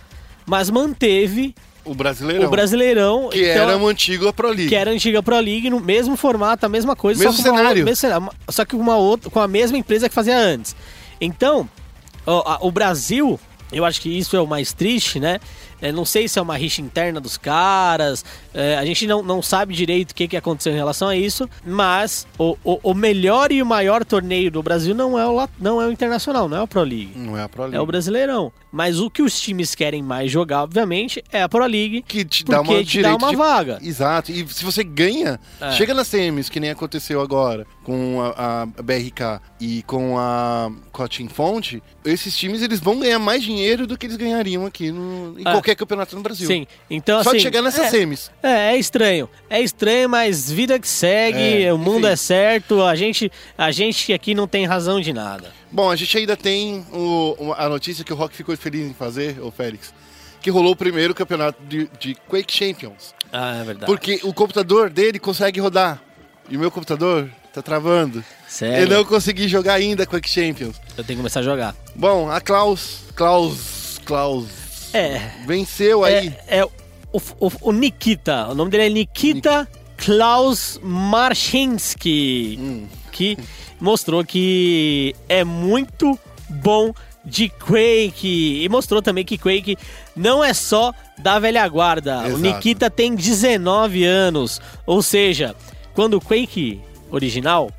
[0.46, 1.54] mas manteve
[1.86, 2.48] O Brasileirão.
[2.48, 4.68] o Brasileirão, Que então, era um antigo Pro League.
[4.68, 7.68] que era a antiga Pro League, no mesmo formato, a mesma coisa, Mesmo uma cenário.
[7.70, 10.76] outra- mesmo cenário, só que com uma outra, com a mesma empresa que fazia antes.
[11.22, 11.70] Então,
[12.26, 13.40] ó, a- o Brasil,
[13.72, 15.40] eu acho que isso é o mais triste, né?
[15.82, 19.42] É, não sei se é uma rixa interna dos caras, é, a gente não, não
[19.42, 23.52] sabe direito o que, que aconteceu em relação a isso, mas o, o, o melhor
[23.52, 26.62] e o maior torneio do Brasil não é o, não é o Internacional, não é
[26.62, 27.13] o Pro League.
[27.16, 27.78] Não é a Pro League.
[27.78, 28.52] É o Brasileirão.
[28.78, 32.04] Mas o que os times querem mais jogar, obviamente, é a Pro League.
[32.08, 33.80] Que te dá uma te dá uma de- vaga.
[33.82, 34.32] Exato.
[34.32, 35.72] E se você ganha, É.
[35.72, 41.02] chega nas semis, que nem aconteceu agora com a, a BRK e com a, com
[41.02, 44.92] a Team Fonte, esses times eles vão ganhar mais dinheiro do que eles ganhariam aqui
[44.92, 45.52] no, em É.
[45.52, 46.46] qualquer campeonato no Brasil.
[46.46, 47.38] Sim, então Só assim...
[47.40, 48.30] de chegar nessas é, semis.
[48.44, 49.28] É, é estranho.
[49.50, 52.13] É estranho, mas vida que segue, É, o mundo enfim.
[52.13, 55.52] é certo, a gente, a gente aqui não tem razão de nada.
[55.72, 59.40] Bom, a gente ainda tem o- a notícia que o Rock ficou feliz em fazer,
[59.42, 59.94] o Félix,
[60.42, 63.14] que rolou o primeiro campeonato de, de Quake Champions.
[63.32, 63.86] Ah, é verdade.
[63.86, 66.02] Porque o computador dele consegue rodar.
[66.50, 68.24] E o meu computador tá travando.
[68.48, 70.78] Sério, Eu não consegui jogar ainda Quake Champions.
[70.98, 71.76] eu tenho que começar a jogar.
[71.94, 73.00] Bom, a Klaus.
[73.16, 74.00] Klaus.
[74.06, 74.48] Klaus.
[74.94, 76.34] É, Venceu aí.
[76.48, 76.70] é, é o,
[77.42, 82.88] o, o Nikita, o nome dele é Nikita Klaus Marchinski, Hum.
[83.18, 83.36] Que
[83.82, 86.94] mostrou que é muito bom
[87.26, 88.64] de Quake.
[88.64, 89.76] E mostrou também que Quake
[90.16, 92.20] não é só da velha guarda.
[92.20, 92.38] O Exato.
[92.38, 94.62] Nikita tem 19 anos.
[94.86, 95.56] Ou seja,
[95.96, 97.72] quando o Quake original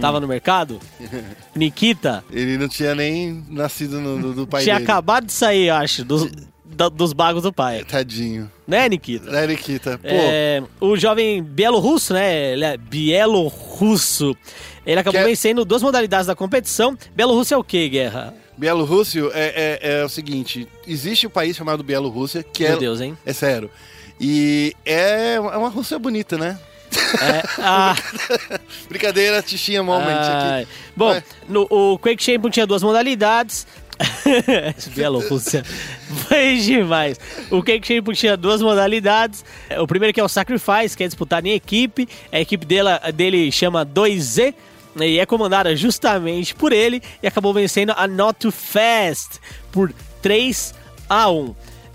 [0.00, 0.80] tava no mercado,
[1.54, 4.84] Nikita Ele não tinha nem nascido no, do, do pai tinha dele.
[4.90, 6.28] acabado de sair, acho, dos,
[6.74, 7.84] da- dos bagos do pai.
[7.84, 8.50] Tadinho.
[8.66, 9.30] Né, Nikita?
[9.30, 9.98] Né, Nikita?
[9.98, 12.52] Pô, É, o jovem bielorrusso, né?
[12.52, 14.36] Ele é bielorrusso.
[14.84, 16.96] Ele acabou Que vencendo duas modalidades da competição.
[17.14, 18.34] Bielorrusso é o quê, Guerra?
[18.56, 22.78] Bielorrússio é, é, é o seguinte: existe um país chamado Bielorrússia, que Meu é.
[22.78, 23.16] Deus, hein?
[23.24, 23.70] É sério.
[24.20, 26.58] E é é uma Rússia bonita, né?
[26.94, 27.96] É, ah,
[28.88, 30.62] Brincadeira, Tichinha Moment ai.
[30.62, 30.70] aqui.
[30.94, 33.66] Bom, no, o Quake Champion tinha duas modalidades.
[34.94, 35.64] Bielorrússia.
[36.28, 37.18] Foi demais.
[37.50, 39.44] O Champion tinha duas modalidades.
[39.78, 42.08] O primeiro que é o Sacrifice, que é disputado em equipe.
[42.30, 44.54] A equipe dele, dele chama 2Z.
[45.00, 47.02] E é comandada justamente por ele.
[47.22, 50.74] E acabou vencendo a Not Too Fast por 3
[51.08, 51.54] a 1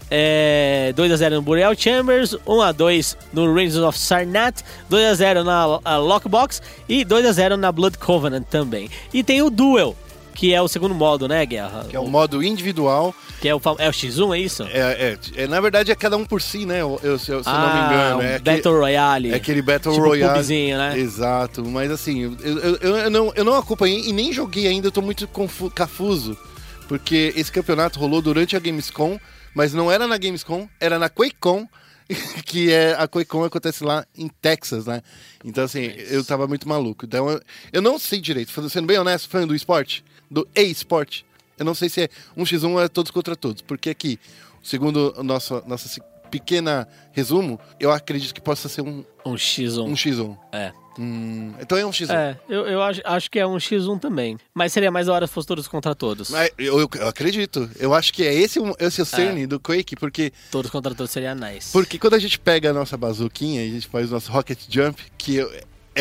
[0.10, 7.03] é, 2x0 no Burial Chambers, 1x2 no Rangers of Sarnat, 2x0 na a Lockbox e
[7.03, 8.89] 2x0 na Blood Covenant também.
[9.13, 9.95] E tem o Duel,
[10.38, 11.86] que é o segundo modo, né, Guerra?
[11.89, 13.13] Que é o modo individual.
[13.41, 14.63] Que é o, é o X1, é isso?
[14.63, 16.80] É, é, é, na verdade é cada um por si, né?
[16.82, 18.17] Eu, eu- se eu eu não me Ah, engano.
[18.19, 19.32] um É aquele- Battle Royale.
[19.32, 20.34] É aquele Battle Tipo Royale.
[20.34, 20.97] PUBGzinho, né?
[20.97, 24.91] Exato, mas assim, eu, eu, eu- não, eu não acompanhei e nem joguei ainda, eu
[24.91, 26.38] tô muito confu- cafuso.
[26.88, 29.19] Porque esse campeonato rolou durante a Gamescom,
[29.54, 31.67] mas não era na Gamescom, era na QuakeCon,
[32.45, 35.02] que é a QuakeCon acontece lá em Texas, né?
[35.43, 37.06] Então assim, eu tava muito maluco.
[37.06, 37.41] Então eu,
[37.73, 41.21] eu não sei direito, sendo bem honesto, fã do esporte, do e-sport,
[41.57, 44.19] eu não sei se é um x1 ou é todos contra todos, porque aqui,
[44.63, 49.83] segundo o nosso nossa se- pequena resumo, eu acredito que possa ser um, Um X1.
[49.87, 50.37] um x1.
[50.51, 50.73] É.
[50.99, 52.09] Hum, então é um x1.
[52.13, 54.37] É, eu, eu acho, acho que é um X1 também.
[54.53, 56.29] Mas seria mais da hora se fosse todos contra todos.
[56.31, 57.69] Mas eu, eu- eu acredito.
[57.79, 60.93] Eu acho que é esse, o- esse é o cerne do Quake, porque, Todos contra
[60.95, 61.71] todos seria nice.
[61.71, 64.59] porque quando a gente pega a nossa bazuquinha e a gente faz o nosso Rocket
[64.69, 65.51] Jump, que eu-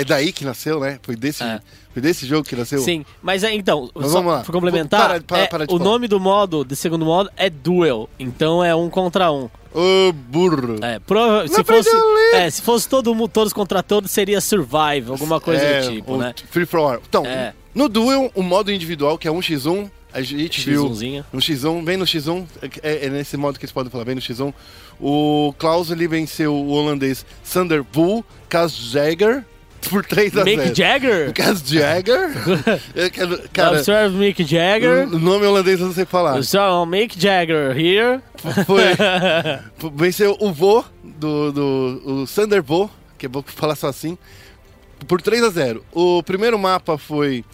[0.00, 0.98] é daí que nasceu, né?
[1.02, 1.61] Foi desse, É.
[1.92, 2.78] foi desse jogo que nasceu.
[2.80, 4.40] Sim, mas é, então, Mas vamos lá.
[4.42, 7.48] pra complementar, Para- para- é, para de o nome do modo, do segundo modo, é
[7.50, 8.09] Duel.
[8.18, 9.48] Então é um contra um.
[9.74, 10.76] Ô, burro.
[10.82, 11.90] É, prova- se, fosse,
[12.32, 16.16] é, se fosse todo, mu- todos contra todos, seria Survive, alguma coisa É, do tipo,
[16.16, 16.35] né?
[16.50, 17.02] Free for All.
[17.06, 17.52] Então, É.
[17.74, 21.24] no Duel, o modo individual, que é um x1, a gente viu X1zinho.
[21.30, 22.46] no x1, bem no x1,
[22.82, 24.50] é, é nesse modo que eles podem falar, bem no x1,
[24.98, 29.44] o Klaus ele venceu o holandês Sander Bull, Cas Jagger,
[29.88, 31.33] por 3 a 0 Mick Jagger?
[31.35, 32.31] Cas Jagger?
[32.94, 35.07] Eu quero- Cara, Observe Mick Jagger.
[35.09, 36.42] o nome holandês eu não sei falar.
[36.42, 38.20] So, Mick Jagger here.
[38.66, 38.83] Foi,
[39.94, 44.16] venceu o Vô, do, do o Sander Vô, que é bom falar só assim,
[45.07, 47.44] por 3 a 0 O primeiro mapa foi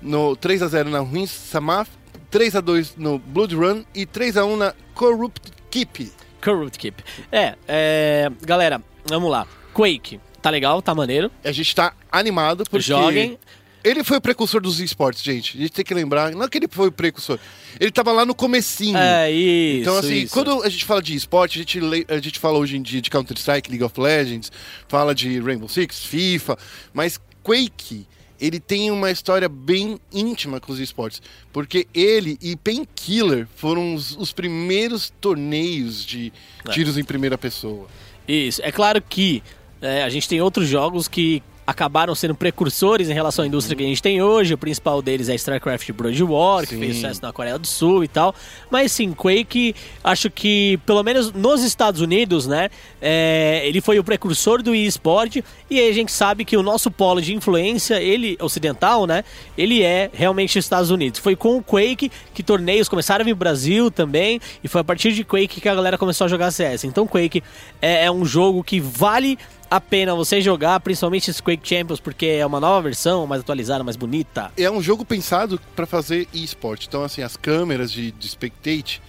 [0.00, 1.88] no 3 a 0 na Ruins Samaf,
[2.30, 6.12] 3 a 2 no Blood Run e 3 a 1 na Corrupt Keep.
[6.42, 7.02] Corrupt Keep.
[7.32, 9.46] É, é, galera, vamos lá.
[9.72, 11.30] Quake, tá legal, tá maneiro.
[11.42, 13.38] A gente tá animado porque Joguem.
[13.82, 15.56] ele foi o precursor dos esportes, gente.
[15.56, 17.38] A gente tem que lembrar, não é que ele foi o precursor,
[17.80, 18.96] ele tava lá no comecinho.
[18.98, 19.80] É, isso.
[19.80, 20.34] Então, assim, isso.
[20.34, 23.08] quando a gente fala de esporte, a gente, a gente fala hoje em dia de
[23.10, 24.52] Counter-Strike, League of Legends,
[24.86, 26.58] fala de Rainbow Six, FIFA,
[26.92, 28.06] mas Quake,
[28.40, 34.14] ele tem uma história bem íntima com os esportes, porque ele e Painkiller foram os,
[34.16, 36.32] os primeiros torneios de
[36.68, 36.70] É.
[36.72, 37.86] tiros em primeira pessoa.
[38.26, 38.60] Isso.
[38.62, 39.42] É claro que
[39.84, 43.82] é, a gente tem outros jogos que acabaram sendo precursores em relação à indústria que
[43.82, 44.54] a gente tem hoje.
[44.54, 48.08] O principal deles é StarCraft Brood War, que fez sucesso na Coreia do Sul e
[48.08, 48.34] tal.
[48.70, 52.68] Mas sim, Quake, acho que pelo menos nos Estados Unidos, né,
[53.00, 55.36] é, ele foi o precursor do eSport
[55.70, 59.24] e aí a gente sabe que o nosso polo de influência, ele ocidental, né,
[59.56, 61.18] ele é realmente os Estados Unidos.
[61.18, 64.84] Foi com o Quake que torneios começaram a vir pro Brasil também e foi a
[64.84, 66.84] partir de Quake que a galera começou a jogar CS.
[66.84, 67.42] Então Quake
[67.80, 69.38] é, é um jogo que vale
[69.74, 73.82] a pena você jogar, principalmente esse Quake Champions, porque é uma nova versão, mais atualizada,
[73.82, 74.52] mais bonita.
[74.56, 76.86] É um jogo pensado para fazer esporte.
[76.86, 79.02] Então, assim, as câmeras de, de spectate,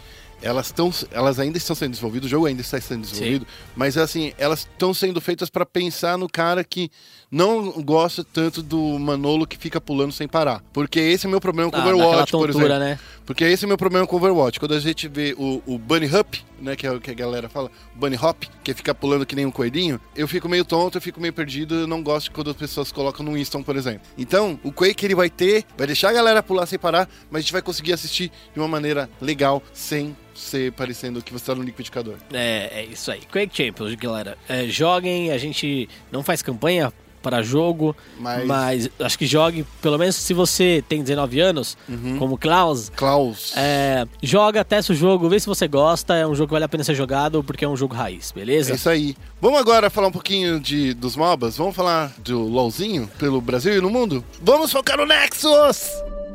[0.45, 4.31] elas estão, elas ainda estão sendo desenvolvidas, o jogo ainda está sendo desenvolvido, mas assim,
[4.37, 6.91] elas estão sendo feitas para pensar no cara que
[7.31, 10.63] não gosta tanto do Manolo que fica pulando sem parar.
[10.71, 12.79] Porque esse é o meu problema com Ah, Overwatch, daquela por tontura, exemplo.
[12.79, 12.99] né?
[13.25, 14.59] Porque esse é o meu problema com Overwatch.
[14.59, 17.49] Quando a gente vê o, o Bunny Hop, né, que é o que a galera
[17.49, 20.97] fala, Bunny Hop, que é ficar pulando que nem um coelhinho, eu fico meio tonto,
[20.97, 24.01] eu fico meio perdido, eu não gosto quando as pessoas colocam no Winston, por exemplo.
[24.17, 27.41] Então, o Quake ele vai ter, vai deixar a galera pular sem parar, mas a
[27.41, 31.63] gente vai conseguir assistir de uma maneira legal, sem ser parecendo que você tá no
[31.63, 32.15] liquidificador.
[32.33, 33.21] É, é isso aí.
[33.31, 34.37] Quake Champions, galera.
[34.47, 36.91] É, joguem, a gente não faz campanha
[37.23, 38.89] para jogo, Mas- mas...
[38.99, 42.19] acho que jogue, pelo menos se você tem 19 anos, Uhum.
[42.19, 43.51] como Klaus, Klaus.
[43.57, 46.69] é, joga, testa o jogo, vê se você gosta, é um jogo que vale a
[46.69, 48.75] pena ser jogado, porque é um jogo raiz, É beleza?
[48.75, 49.15] isso aí.
[49.41, 51.57] Vamos agora falar um pouquinho de, dos MOBAs?
[51.57, 54.23] Vamos falar do LOLzinho pelo Brasil e no mundo?
[54.39, 55.89] Vamos focar no Nexus!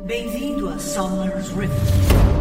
[0.05, 2.40] Bem-vindo a Summer's Rift.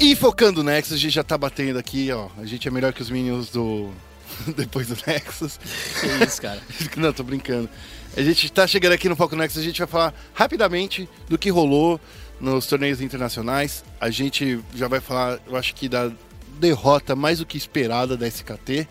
[0.00, 2.28] E focando no Nexus, a gente já tá batendo aqui, ó.
[2.38, 3.90] A gente é melhor que os Minions do.
[4.56, 5.60] Depois do Nexus.
[6.00, 6.58] Que isso, cara.
[6.96, 7.68] Não, tô brincando.
[8.16, 11.50] A gente tá chegando aqui no Foco Nexus, a gente vai falar rapidamente do que
[11.50, 12.00] rolou
[12.40, 13.84] nos torneios internacionais.
[14.00, 16.10] A gente já vai falar, eu acho que da
[16.58, 18.88] derrota mais do que esperada da SKT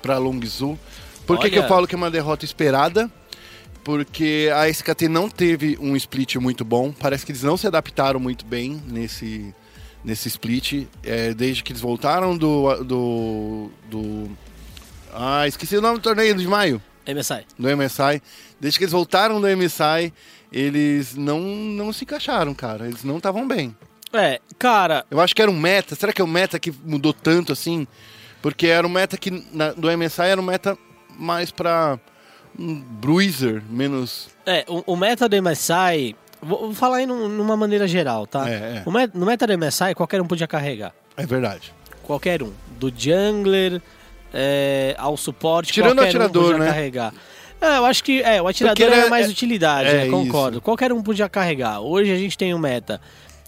[0.00, 0.78] pra Longzhu.
[1.26, 3.10] Por que, que eu falo que é uma derrota esperada?
[3.84, 6.90] Porque a SKT não teve um split muito bom.
[6.90, 9.54] Parece que eles não se adaptaram muito bem nesse,
[10.04, 10.86] nesse split.
[11.02, 14.30] É, desde que eles voltaram do, do, do.
[15.12, 17.46] Ah, esqueci o nome do torneio de maio MSI.
[17.58, 18.22] do MSI.
[18.60, 20.12] Desde que eles voltaram do MSI,
[20.52, 22.86] eles não, não se encaixaram, cara.
[22.86, 23.74] Eles não estavam bem.
[24.12, 25.94] É, cara, Eu acho que era um meta.
[25.94, 27.86] Será que é um meta que mudou tanto assim?
[28.40, 30.78] Porque era um meta que na- do MSI era um meta
[31.18, 31.98] mais pra
[32.58, 34.28] um bruiser, menos.
[34.46, 36.16] é, o, o meta do MSI.
[36.42, 38.48] Vou, falar aí num- numa maneira geral, tá?
[38.48, 39.08] É, é.
[39.14, 40.92] No meta do MSI, qualquer um podia carregar.
[41.16, 41.72] É verdade.
[42.02, 42.52] Qualquer um.
[42.78, 43.82] Do jungler
[44.32, 45.72] é, ao suporte.
[45.72, 46.66] Tirando qualquer o atirador, um podia né?
[46.66, 47.12] carregar.
[47.60, 50.58] É, eu acho que é, o atirador é era- mais é- utilidade, é é, concordo.
[50.58, 50.62] isso.
[50.62, 51.80] Qualquer um podia carregar.
[51.80, 53.00] Hoje a gente tem um meta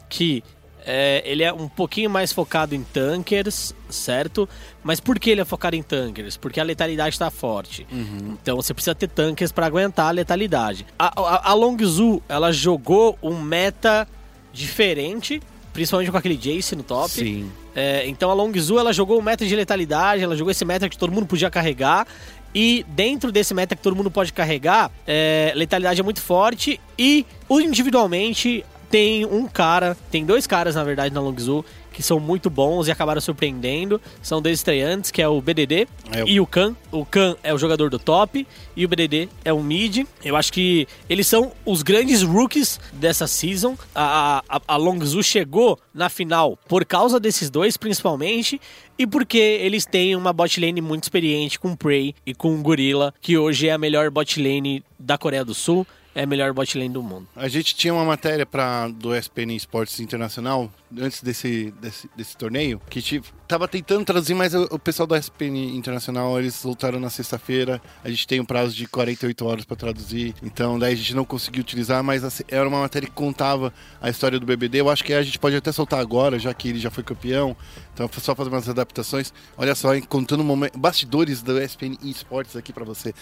[0.09, 0.43] que
[0.87, 4.49] é, ele é um pouquinho mais focado em tankers, certo?
[4.83, 6.37] Mas por que ele é focado em tankers?
[6.37, 7.87] Porque a letalidade está forte.
[7.91, 8.37] Uhum.
[8.43, 10.87] Então você precisa ter tankers para aguentar a letalidade.
[10.99, 14.07] A, a, a Longzhu, ela jogou um meta
[14.53, 15.41] diferente,
[15.73, 17.11] principalmente com aquele Jace no top.
[17.11, 17.51] Sim.
[17.75, 20.99] É, então a Longzhu ela jogou o meta de letalidade, ela jogou esse meta que
[20.99, 22.07] todo mundo podia carregar.
[22.53, 26.81] E dentro desse meta que todo mundo pode carregar, é, letalidade é muito forte.
[26.99, 32.49] E individualmente tem um cara, tem dois caras na verdade na Longzhu que são muito
[32.49, 34.01] bons e acabaram surpreendendo.
[34.23, 36.75] São dois estreantes, que é o BDD É e o Khan.
[36.91, 40.07] O Khan é o jogador do top e o BDD é o mid.
[40.25, 43.77] Eu acho que eles são os grandes rookies dessa season.
[43.95, 48.61] A, a, a Longzhu chegou na final por causa desses dois, principalmente,
[48.99, 53.37] e porque eles têm uma bot lane muito experiente com Prey e com Gorilla, que
[53.37, 56.93] hoje é a melhor bot lane da Coreia do Sul, é a melhor bot lane
[56.93, 57.29] do mundo.
[57.37, 62.81] A gente tinha uma matéria pra, do SPN Esportes Internacional, antes desse, desse, desse torneio,
[62.91, 67.83] que tipo, tava tentando traduzir, mas o, pessoal do SPN Internacional, eles voltaram na sexta-feira,
[68.05, 71.25] a gente tem um prazo de 48 horas pra traduzir, então daí a gente não
[71.25, 75.03] conseguiu utilizar, mas assim, era uma matéria que contava a história do BBD, eu acho
[75.03, 77.57] que a gente pode até soltar agora, já que ele já foi campeão,
[77.93, 79.33] então foi só fazer umas adaptações.
[79.59, 80.45] Olha só, contando
[80.79, 83.13] bastidores do SPN Esportes aqui pra você.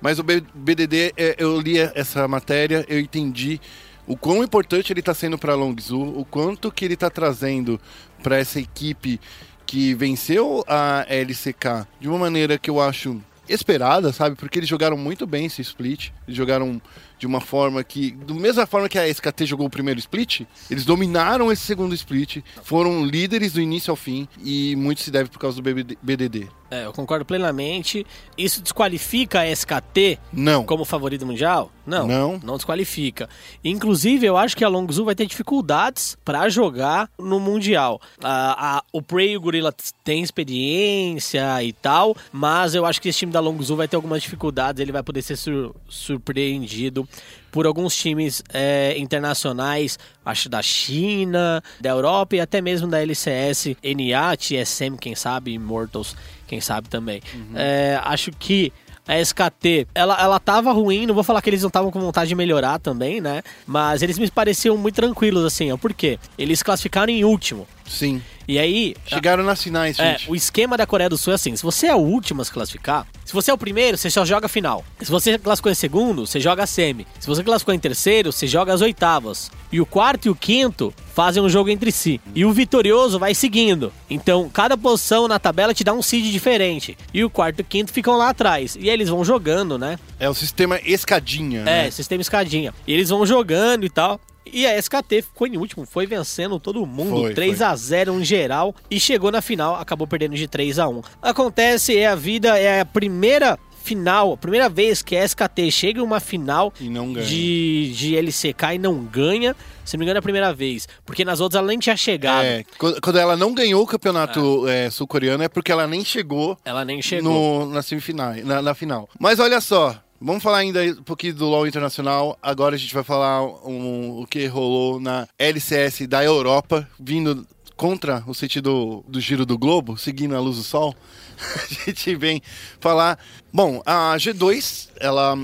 [0.00, 3.60] Mas o B- BDD, é, eu li essa matéria, eu entendi
[4.06, 7.80] o quão importante ele está sendo para a Longzhu, o quanto que ele está trazendo
[8.22, 9.20] para essa equipe
[9.66, 14.36] que venceu a LCK de uma maneira que eu acho esperada, sabe?
[14.36, 16.10] Porque eles jogaram muito bem esse split.
[16.26, 16.80] Eles jogaram
[17.18, 20.84] de uma forma que, da mesma forma que a SKT jogou o primeiro split, eles
[20.84, 25.38] dominaram esse segundo split, foram líderes do início ao fim e muito se deve por
[25.38, 26.48] causa do BDD.
[26.70, 28.04] É, eu concordo plenamente.
[28.36, 30.64] Isso desqualifica a SKT Não.
[30.64, 31.70] como favorito mundial?
[31.86, 32.40] Não, Não.
[32.42, 33.28] não desqualifica.
[33.62, 38.00] Inclusive, eu acho que a Longzhu vai ter dificuldades pra jogar no mundial.
[38.20, 39.72] A, a- o Prey e o Gorilla
[40.02, 44.22] têm experiência e tal, mas eu acho que esse time da Longzhu vai ter algumas
[44.22, 44.80] dificuldades.
[44.80, 47.03] Ele vai poder ser sur- surpreendido
[47.50, 53.76] por alguns times é, internacionais, acho da China, da Europa e até mesmo da LCS,
[53.82, 57.22] NA, TSM, quem sabe, Immortals, quem sabe também.
[57.54, 58.72] É, acho que
[59.06, 62.28] a SKT, ela, ela tava ruim, não vou falar que eles não estavam com vontade
[62.28, 63.42] de melhorar também, né?
[63.66, 65.76] Mas eles me pareciam muito tranquilos, assim, ó.
[65.76, 66.18] Por quê?
[66.38, 67.68] Eles classificaram em último.
[67.86, 68.20] Sim.
[68.46, 70.30] E aí, Chegaram nas finais, é, gente.
[70.30, 72.50] o esquema da Coreia do Sul é assim: se você é o último a se
[72.52, 74.84] classificar, se você é o primeiro, você só joga a final.
[75.00, 77.06] Se você classificou em segundo, você joga a semi.
[77.18, 79.50] Se você classificou em terceiro, você joga as oitavas.
[79.72, 82.20] E o quarto e o quinto fazem um jogo entre si.
[82.34, 83.90] E o vitorioso vai seguindo.
[84.10, 86.96] Então, cada posição na tabela te dá um seed diferente.
[87.14, 88.76] E o quarto e o quinto ficam lá atrás.
[88.78, 89.98] E aí eles vão jogando, né?
[90.20, 91.90] É o sistema escadinha, É, né?
[91.90, 92.74] sistema escadinha.
[92.86, 94.20] E eles vão jogando e tal.
[94.54, 97.66] E a SKT ficou em último, foi vencendo todo mundo, Foi, 3 foi.
[97.66, 101.98] a 0 em geral, e chegou na final, acabou perdendo de 3 a 1 Acontece,
[101.98, 106.02] é a vida, é a primeira final, a primeira vez que a SKT chega em
[106.02, 109.54] uma final E de, de LCK e não ganha.
[109.84, 110.88] Se não me engano, é a primeira vez.
[111.04, 112.44] Porque nas outras ela nem tinha chegado.
[112.46, 116.82] É, quando ela não ganhou o campeonato é, sul-coreano é porque ela nem chegou, Ela
[116.84, 117.66] nem chegou.
[117.66, 119.06] no, na semifinal, na, na final.
[119.20, 122.38] Mas olha só, vamos falar ainda um pouquinho do LoL Internacional.
[122.42, 127.46] Agora a gente vai falar um- o que rolou na LCS da Europa, vindo
[127.76, 130.94] contra o sentido do giro do globo, seguindo a luz do sol.
[131.38, 132.40] a gente vem
[132.80, 133.18] falar...
[133.52, 135.36] Bom, a G2, ela,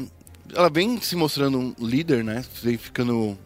[0.55, 2.45] ela vem se mostrando um líder, né?
[2.63, 3.37] Vem ficando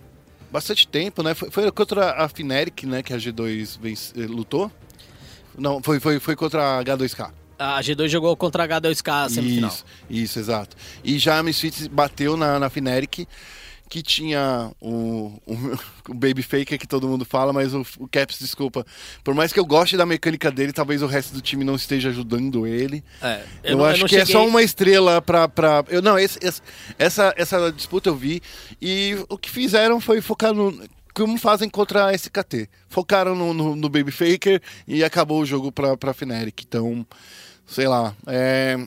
[0.52, 1.34] bastante tempo, né?
[1.34, 3.02] Foi, foi contra a Fnatic, né?
[3.02, 4.70] Que a G2 vence- eh, lutou.
[5.56, 7.30] Não, foi, foi, foi contra a H2K.
[7.76, 9.70] A G2 jogou contra a H2K a semifinal.
[9.70, 10.76] Isso, isso, exato.
[11.02, 13.26] E já a Misfits bateu na, na Fnatic,
[13.88, 15.54] que tinha o, o,
[16.10, 18.84] o Baby Faker que todo mundo fala, mas o, o Caps, desculpa.
[19.22, 22.08] Por mais que eu goste da mecânica dele, talvez o resto do time não esteja
[22.08, 23.04] ajudando ele.
[23.22, 25.48] É, Eu, não- acho não que é cheguei- só uma estrela pra.
[25.48, 26.62] pra eu, não, esse- esse-
[26.98, 28.40] essa, essa disputa eu vi.
[28.80, 30.82] E o que fizeram foi focar no.
[31.14, 32.68] Como fazem contra a SKT.
[32.88, 36.62] Focaram no, no, no Baby Faker e acabou o jogo pra, pra Fnatic.
[36.66, 37.06] Então,
[37.66, 38.14] sei lá.
[38.26, 38.78] É,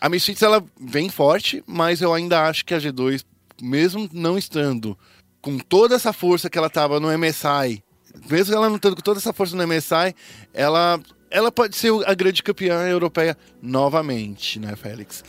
[0.00, 3.24] a Misfits ela vem forte, mas eu ainda acho que a G2,
[3.60, 4.96] mesmo não estando
[5.40, 7.82] com toda essa força que ela tava no MSI,
[8.28, 10.14] mesmo ela não estando com toda essa força no MSI,
[10.52, 11.00] ela,
[11.30, 15.22] ela pode ser a grande campeã europeia novamente, né, Félix?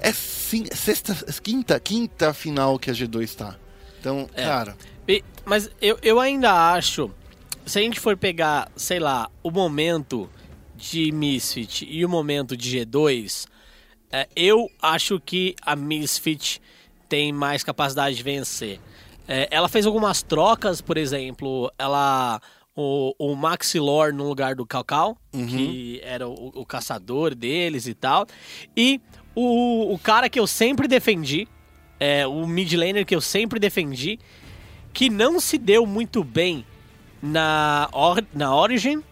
[0.00, 3.56] É sim, sexta, quinta, quinta final que a G2 está.
[4.00, 4.44] Então, É.
[4.44, 4.76] cara,
[5.08, 7.10] E- Mas eu, eu ainda acho,
[7.64, 10.28] se a gente for pegar, sei lá, o momento
[10.76, 13.46] de Misfit e o momento de G2,
[14.12, 16.60] é, eu acho que a Misfit
[17.08, 18.80] tem mais capacidade de vencer.
[19.26, 22.40] É, ela fez algumas trocas, por exemplo, ela
[22.76, 28.26] o, o Maxilor no lugar do Calcal, que era o, o caçador deles e tal.
[28.76, 29.00] E
[29.34, 31.48] o, o cara que eu sempre defendi,
[31.98, 34.18] é, o mid laner que eu sempre defendi,
[34.92, 36.64] que não se deu muito bem
[37.22, 39.02] na, or, na Origin,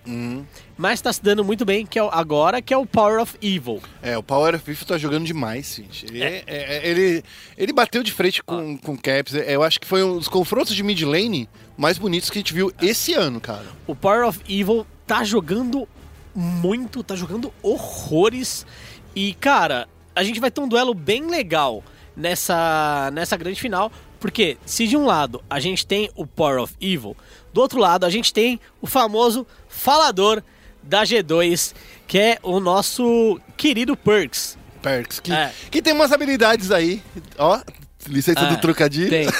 [0.77, 3.37] mas tá se dando muito bem que é, o- agora, que é o Power of
[3.41, 3.81] Evil.
[4.03, 6.07] é, o Power of Fifth tá jogando demais, gente.
[6.07, 7.25] Ele, é- é- ele,
[7.57, 9.35] ele bateu de frente com, com o Caps.
[9.35, 12.41] É, Eu acho que foi um dos confrontos de mid lane mais bonitos que a
[12.41, 13.67] gente viu esse ano, cara.
[13.87, 15.89] O Power of Evil tá jogando
[16.35, 18.67] muito, tá jogando horrores.
[19.15, 21.83] E, cara, a gente vai ter um duelo bem legal
[22.17, 23.91] nessa, nessa grande final.
[24.19, 27.15] Porque se de um lado a gente tem o Power of Evil,
[27.53, 30.43] do outro lado a gente tem o famoso falador
[30.87, 31.75] da G2,
[32.07, 34.57] que é o nosso querido Perks.
[34.83, 35.51] Perks, que, É.
[35.71, 37.03] que tem umas habilidades aí.
[37.39, 37.59] Ó,
[38.07, 39.09] licença É, do trocadilho.
[39.11, 39.27] Tem.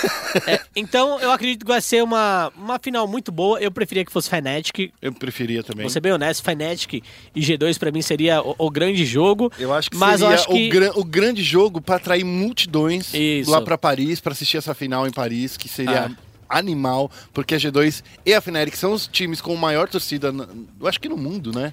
[0.49, 3.61] É, então eu acredito que vai ser uma, uma final muito boa.
[3.61, 5.83] Eu preferia que fosse Fnatic, Eu preferia também.
[5.85, 7.05] Vou ser bem honesto, Fnatic
[7.37, 9.53] e G2 pra mim seria o, o grande jogo.
[9.57, 13.15] Eu acho que mas seria acho que o, gran- o grande jogo pra atrair multidões
[13.15, 13.49] Isso.
[13.49, 16.24] lá pra Paris, pra assistir essa final em Paris, que seria É.
[16.59, 20.33] animal, porque a G2 e a Fnatic são os times com maior torcida,
[20.81, 21.73] eu acho que no mundo, né?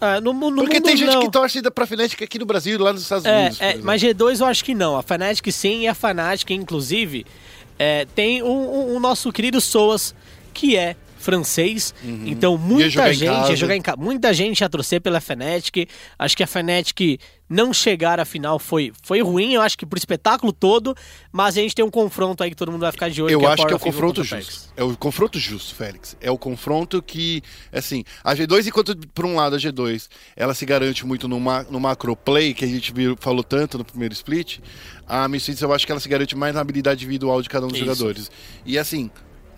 [0.00, 1.20] Ah, no, no Porque mundo tem gente não.
[1.22, 3.60] que torce pra Fnatic aqui no Brasil e lá nos Estados É, Unidos.
[3.60, 4.96] é, mas G2 eu acho que não.
[4.96, 7.24] A Fnatic sim, e a Fnatic, inclusive,
[7.78, 10.14] é, tem o o- o nosso querido Soas,
[10.52, 10.96] que é
[11.26, 11.92] francês.
[12.24, 13.98] Então Ia muita gente ia jogar em casa.
[13.98, 15.88] Muita gente ia torcer pela Fnatic.
[16.16, 17.18] Acho que a Fnatic
[17.48, 20.96] não chegar à final foi, foi ruim, eu acho que pro espetáculo todo,
[21.30, 23.32] mas a gente tem um confronto aí que todo mundo vai ficar de olho.
[23.32, 24.72] Eu é acho que é o confronto justo.
[24.76, 26.16] É o confronto justo, Félix.
[26.20, 30.66] É o confronto que, assim, a G2, enquanto por um lado a G2, ela se
[30.66, 34.12] garante muito no, ma no macro play, que a gente viu, falou tanto no primeiro
[34.12, 34.58] split,
[35.06, 37.68] a Misfits eu acho que ela se garante mais na habilidade individual de cada um
[37.68, 37.86] dos Isso.
[37.86, 38.30] jogadores.
[38.64, 39.08] E assim,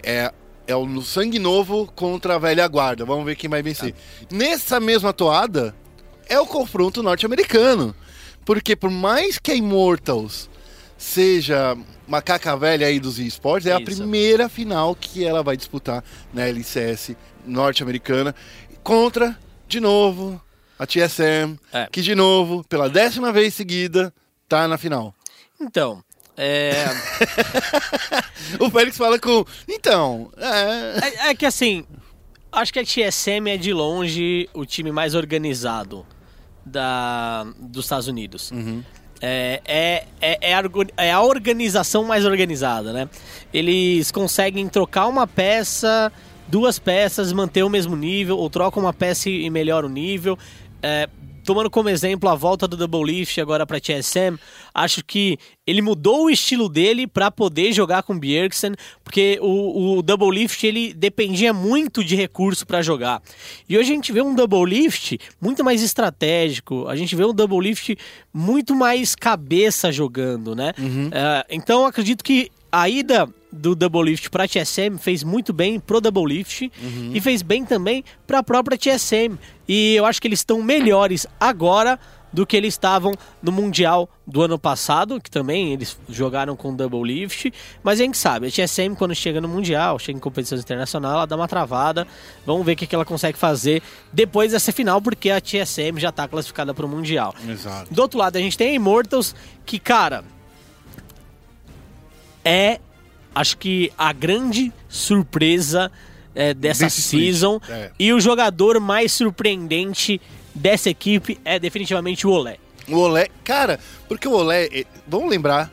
[0.03, 0.33] é,
[0.69, 3.05] é o sangue novo contra a velha guarda.
[3.05, 3.95] Vamos ver quem vai vencer.
[4.31, 5.75] Nessa mesma toada,
[6.29, 7.97] é o confronto norte-americano.
[8.45, 10.49] Porque por mais que a Immortals
[10.97, 13.85] seja macaca velha aí dos esportes, é a Isso.
[13.85, 17.17] primeira final que ela vai disputar na LCS
[17.47, 18.35] norte-americana
[18.83, 20.41] contra, de novo,
[20.79, 21.87] a TSM, É.
[21.91, 24.13] que de novo, pela décima vez seguida,
[24.49, 25.15] tá na final.
[25.61, 26.03] Então,
[26.39, 26.87] é.
[28.61, 29.45] O Félix fala com.
[29.69, 31.27] Então, é.
[31.27, 31.85] É, é que assim,
[32.51, 36.07] acho que a TSM é de longe o time mais organizado
[36.65, 38.51] da, dos Estados Unidos.
[39.21, 43.09] É, é, é, é, a, orgo- é a organização mais organizada, né?
[43.53, 46.11] Eles conseguem trocar uma peça,
[46.47, 50.39] duas peças, manter o mesmo nível, ou trocam uma peça e melhora o nível.
[51.49, 54.39] Tomando como exemplo a volta do Double Lift agora para TSM,
[54.75, 60.03] acho que ele mudou o estilo dele para poder jogar com Bjergsen, porque o, o
[60.03, 63.23] Double Lift ele dependia muito de recurso para jogar.
[63.67, 67.33] E hoje a gente vê um Double Lift muito mais estratégico, a gente vê um
[67.33, 67.97] Double Lift
[68.31, 70.75] muito mais cabeça jogando, né?
[71.11, 75.81] É, então eu acredito que a ida do Double Lift para TSM fez muito bem
[75.81, 76.71] pro Double Lift
[77.13, 79.39] e fez bem também para a própria TSM.
[79.67, 81.99] E eu acho que eles estão melhores agora
[82.33, 87.03] do que eles estavam no Mundial do ano passado, que também eles jogaram com Double
[87.03, 87.53] Lift.
[87.83, 91.27] Mas a gente sabe, a TSM quando chega no Mundial, chega em competições internacionais, ela
[91.27, 92.07] dá uma travada.
[92.45, 93.83] Vamos ver o que, que ela consegue fazer
[94.13, 97.35] depois dessa final, porque a TSM já está classificada para o Mundial.
[97.49, 97.93] Exato.
[97.93, 99.35] Do outro lado, a gente tem a Immortals,
[99.65, 100.23] que, cara,
[102.45, 102.81] é,
[103.41, 105.91] acho que a grande surpresa
[106.35, 107.61] é, dessa Desse season.
[107.69, 107.91] é.
[107.99, 110.21] E o jogador mais surpreendente
[110.55, 112.59] dessa equipe é definitivamente o Olé.
[112.89, 113.79] O Olé, cara,
[114.09, 115.71] porque o Olé, eh, vamos lembrar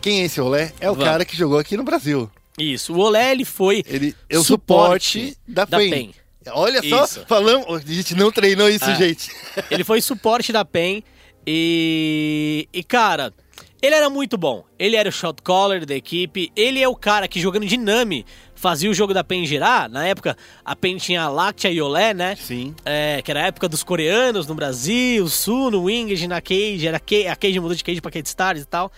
[0.00, 0.72] quem é esse Olé?
[0.80, 1.08] É o Vamos.
[1.08, 2.30] cara que jogou aqui no Brasil.
[2.58, 5.90] Isso, o Olé ele foi Ele é o suporte, da, da PEN.
[5.90, 6.14] PEN.
[6.52, 7.24] Olha só, Isso.
[7.26, 8.94] falamos, a gente não treinou isso, É.
[8.94, 9.30] gente.
[9.70, 11.02] Ele foi suporte da PEN
[11.46, 13.32] e, e cara,
[13.80, 14.64] ele era muito bom.
[14.78, 16.50] Ele era o shot caller da equipe.
[16.56, 18.24] Ele é o cara que jogando de Nami
[18.54, 19.88] fazia o jogo da PEN girar.
[19.88, 22.36] Na época, a PEN tinha a Lactia e Olé, né?
[22.36, 22.74] Sim.
[22.84, 26.98] É, que era a época dos coreanos no Brasil, Sul, no Winged, na Cage, era
[26.98, 28.90] Cage, a Cage mudou de Cage pra Cage Stars e tal.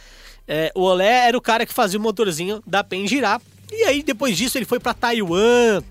[0.47, 3.41] É, o Olé era o cara que fazia o motorzinho da PEN girar.
[3.70, 5.83] E aí, depois disso, ele foi pra Taiwan,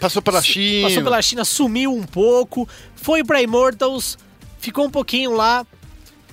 [0.00, 0.88] Passou pela China.
[0.88, 2.66] Passou pela China, sumiu um pouco,
[2.96, 4.16] foi pra Immortals,
[4.58, 5.66] ficou um pouquinho lá,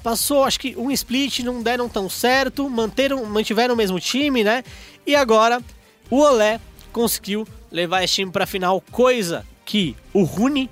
[0.03, 4.63] passou acho que um split, não deram tão certo, manteram, mantiveram o mesmo time, né?
[5.05, 5.61] E agora
[6.09, 6.59] o Olé
[6.91, 10.69] conseguiu levar esse time pra final, coisa que o Rune.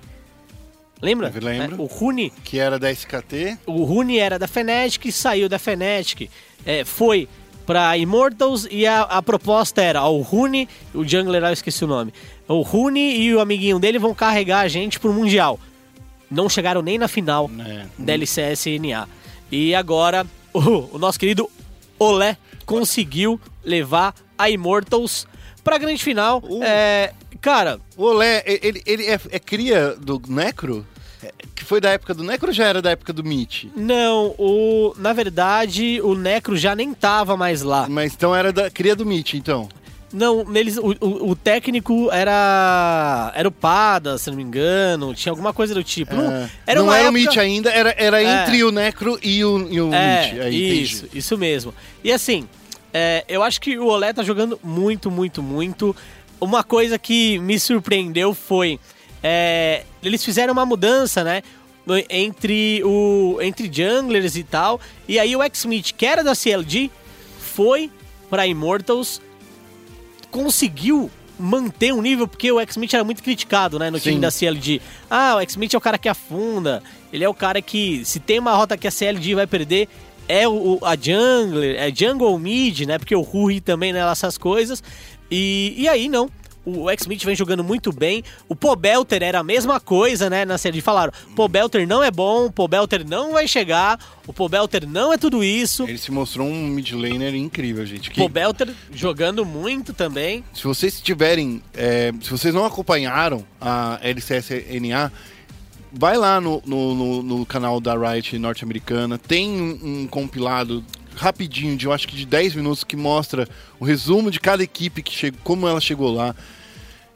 [1.02, 1.32] Lembra?
[1.36, 1.76] Eu lembro.
[1.76, 3.58] É, o Rune Que era da SKT.
[3.66, 6.30] o Rune era da Fnatic, saiu da Fnatic,
[6.66, 7.28] é, foi
[7.66, 11.84] pra Immortals e a, a proposta era ó, o Rune, o jungler lá eu esqueci
[11.84, 12.14] o nome,
[12.48, 15.60] o Rune e o amiguinho dele vão carregar a gente pro Mundial.
[16.36, 17.86] Não chegaram nem na final É.
[17.98, 19.08] da LCS NA.
[19.52, 21.50] E agora o, o nosso querido
[21.98, 25.26] Olé conseguiu levar a Immortals
[25.64, 26.44] pra grande final.
[26.44, 26.62] Uh.
[26.64, 30.86] É, cara, O Olé, ele, ele é, é cria do Necro?
[31.24, 33.66] É, Que foi da época do Necro ou já era da época do Meet?
[33.76, 37.88] não, o, na verdade o Necro já nem tava mais lá.
[37.90, 39.70] Mas então era da cria do Meet, então.
[40.16, 43.32] Não, neles, o, o, o técnico era.
[43.36, 45.14] Era o Pada, se não me engano.
[45.14, 46.16] Tinha alguma coisa do tipo.
[46.16, 46.50] Não, É.
[46.66, 47.10] era não era época...
[47.10, 48.44] o Meet ainda, era, era É.
[48.44, 49.94] entre o Necro e o, e o.
[49.94, 51.18] É, Aí, isso, entendi.
[51.20, 51.74] isso mesmo.
[52.04, 52.48] E assim,
[52.94, 55.96] é, eu acho que o Olé tá jogando muito, muito, muito.
[56.40, 58.80] Uma coisa que me surpreendeu foi.
[59.22, 61.42] é, eles fizeram uma mudança, né?
[62.10, 64.80] Entre o entre junglers e tal.
[65.08, 66.90] E aí o X-Smith, que era da CLG,
[67.40, 67.92] foi
[68.30, 69.22] pra Immortals,
[70.36, 71.10] conseguiu
[71.40, 74.22] manter um nível, porque o X-Smith era muito criticado, né, no time Sim.
[74.22, 74.82] da CLG.
[75.10, 78.40] Ah, o X-Smith é o cara que afunda, ele é o cara que, se tem
[78.40, 79.88] uma rota que a CLG vai perder,
[80.28, 84.84] é o, a jungler, é jungle mid, né, porque o Rui também, né, essas coisas.
[85.32, 86.30] E, e aí, não.
[86.66, 88.24] O X-Smith vem jogando muito bem.
[88.50, 90.46] O Pobelter era a mesma coisa, né?
[90.46, 95.18] Na série falaram: Pobelter não é bom, Pobelter não vai chegar, o Pobelter não é
[95.18, 95.84] tudo isso.
[95.84, 98.10] Ele se mostrou um mid laner incrível, gente.
[98.10, 100.44] Que, Pobelter jogando muito também.
[100.54, 105.12] se vocês tiverem, é, se vocês não acompanharam a LCS-NA,
[105.92, 110.84] vai lá no, no, no- no canal da Riot norte-americana, tem um, um compilado
[111.16, 113.48] rapidinho, de eu acho que de 10 minutos, que mostra
[113.80, 116.36] o resumo de cada equipe, que chegou, como ela chegou lá.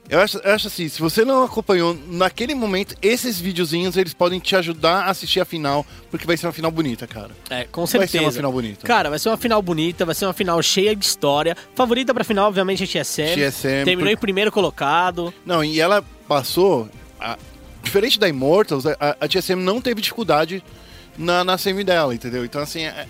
[0.09, 4.39] Eu acho, eu acho assim, se você não acompanhou naquele momento, esses videozinhos eles podem
[4.39, 7.29] te ajudar a assistir a final, porque vai ser uma final bonita, cara.
[7.47, 8.11] É, com Vai certeza.
[8.13, 8.87] ser uma final bonita.
[8.87, 11.55] Cara, vai ser uma final bonita, vai ser uma final cheia de história.
[11.75, 13.35] Favorita pra final, obviamente, é TSM.
[13.35, 15.31] TSM, Terminou por- em primeiro colocado.
[15.45, 16.89] Não, e ela passou.
[17.19, 17.37] a-
[17.83, 20.63] diferente da Immortals, a, a TSM não teve dificuldade
[21.17, 22.43] na, na semi dela, entendeu?
[22.43, 23.05] Então, assim, é,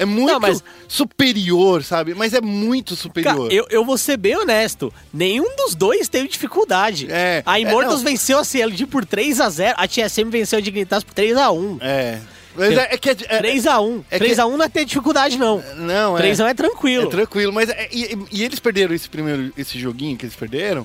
[0.00, 2.14] é muito Não, mas- superior, sabe?
[2.14, 3.52] Mas é muito Cara, superior.
[3.52, 4.92] eu, eu vou ser bem honesto.
[5.12, 7.06] Nenhum dos dois teve dificuldade.
[7.10, 8.10] É, a é, Immortals não.
[8.10, 9.74] venceu a CLG por 3x0.
[9.76, 11.78] A TSM venceu a Dignitas por 3x1.
[11.80, 12.18] É.
[12.56, 13.10] Mas é, é que.
[13.10, 14.02] É, é, 3x1.
[14.10, 15.62] é que- 3x1 não é ter dificuldade, não.
[15.76, 16.22] não, é.
[16.22, 17.06] 3x1 é tranquilo.
[17.06, 20.84] É tranquilo, mas é- e, e eles perderam esse primeiro esse joguinho que eles perderam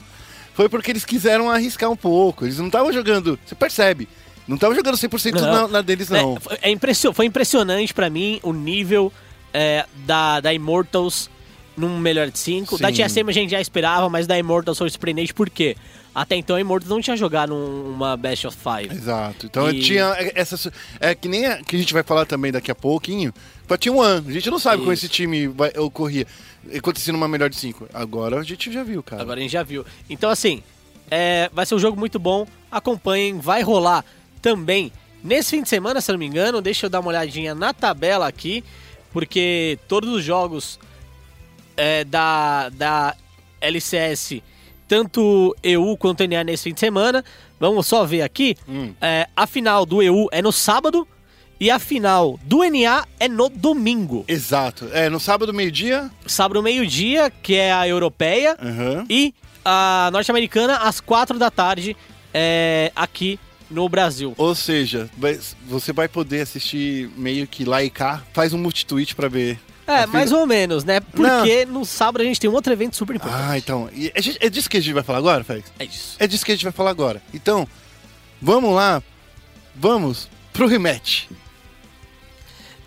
[0.54, 2.46] foi porque eles quiseram arriscar um pouco.
[2.46, 4.08] Eles não estavam jogando, você percebe,
[4.48, 5.42] não estavam jogando 100% Não.
[5.52, 6.38] na, na deles não.
[6.38, 9.12] É, foi- é foi impressionante pra mim o nível
[9.54, 11.30] é, da, da Immortals
[11.78, 12.78] num melhor de 5.
[12.78, 12.92] Da.
[12.92, 15.76] TSM a gente já esperava, mas da Immortals foi surpreendente por quê?
[16.14, 18.96] Até então a Immortals não tinha jogado numa Best of Five.
[18.96, 19.46] Exato.
[19.48, 20.56] Então E- tinha essa.
[20.56, 23.34] su- É que nem a, que a gente vai falar também daqui a pouquinho.
[23.68, 24.30] Pra um ano.
[24.30, 25.06] A gente não sabe como Isso.
[25.06, 26.26] esse time vai, ocorria.
[26.78, 27.88] Acontecia numa melhor de cinco.
[27.94, 29.22] Agora a gente já viu, cara.
[29.22, 29.86] Agora a gente já viu.
[30.10, 30.64] Então, assim,
[31.12, 32.48] é, vai ser um jogo muito bom.
[32.72, 34.06] Acompanhem, vai rolar
[34.46, 34.92] também
[35.24, 36.62] nesse fim de semana, se não me engano.
[36.62, 38.64] Deixa eu dar uma olhadinha na tabela aqui,
[39.12, 40.80] porque todos os jogos
[41.76, 43.16] é, da, da
[43.60, 44.44] LCS,
[44.88, 47.26] tanto EU quanto NA nesse fim de semana.
[47.60, 48.56] Vamos só ver aqui.
[48.70, 48.94] Hum.
[49.02, 51.08] É, a final do EU é no sábado
[51.60, 54.26] e a final do NA é no domingo.
[54.28, 54.88] Exato.
[54.94, 56.12] É, no sábado, meio-dia.
[56.28, 58.56] Sábado, meio-dia, que é a europeia.
[58.62, 59.06] Aham.
[59.10, 59.34] E
[59.64, 61.98] a norte-americana às quatro da tarde
[62.32, 63.40] é, aqui
[63.70, 64.34] no Brasil.
[64.38, 65.10] Ou seja,
[65.66, 68.24] você vai poder assistir meio que lá e cá.
[68.34, 69.60] Faz um multitweet pra ver.
[69.88, 71.00] É, mais ou menos, né?
[71.00, 73.44] Porque no sábado a gente tem um outro evento super importante.
[73.48, 73.88] Ah, então.
[73.94, 75.72] Gente- é disso que a gente vai falar agora, Félix?
[75.78, 76.16] É isso.
[76.20, 77.22] É disso que a gente vai falar agora.
[77.34, 77.68] Então,
[78.42, 79.02] vamos lá.
[79.76, 81.26] Vamos pro rematch.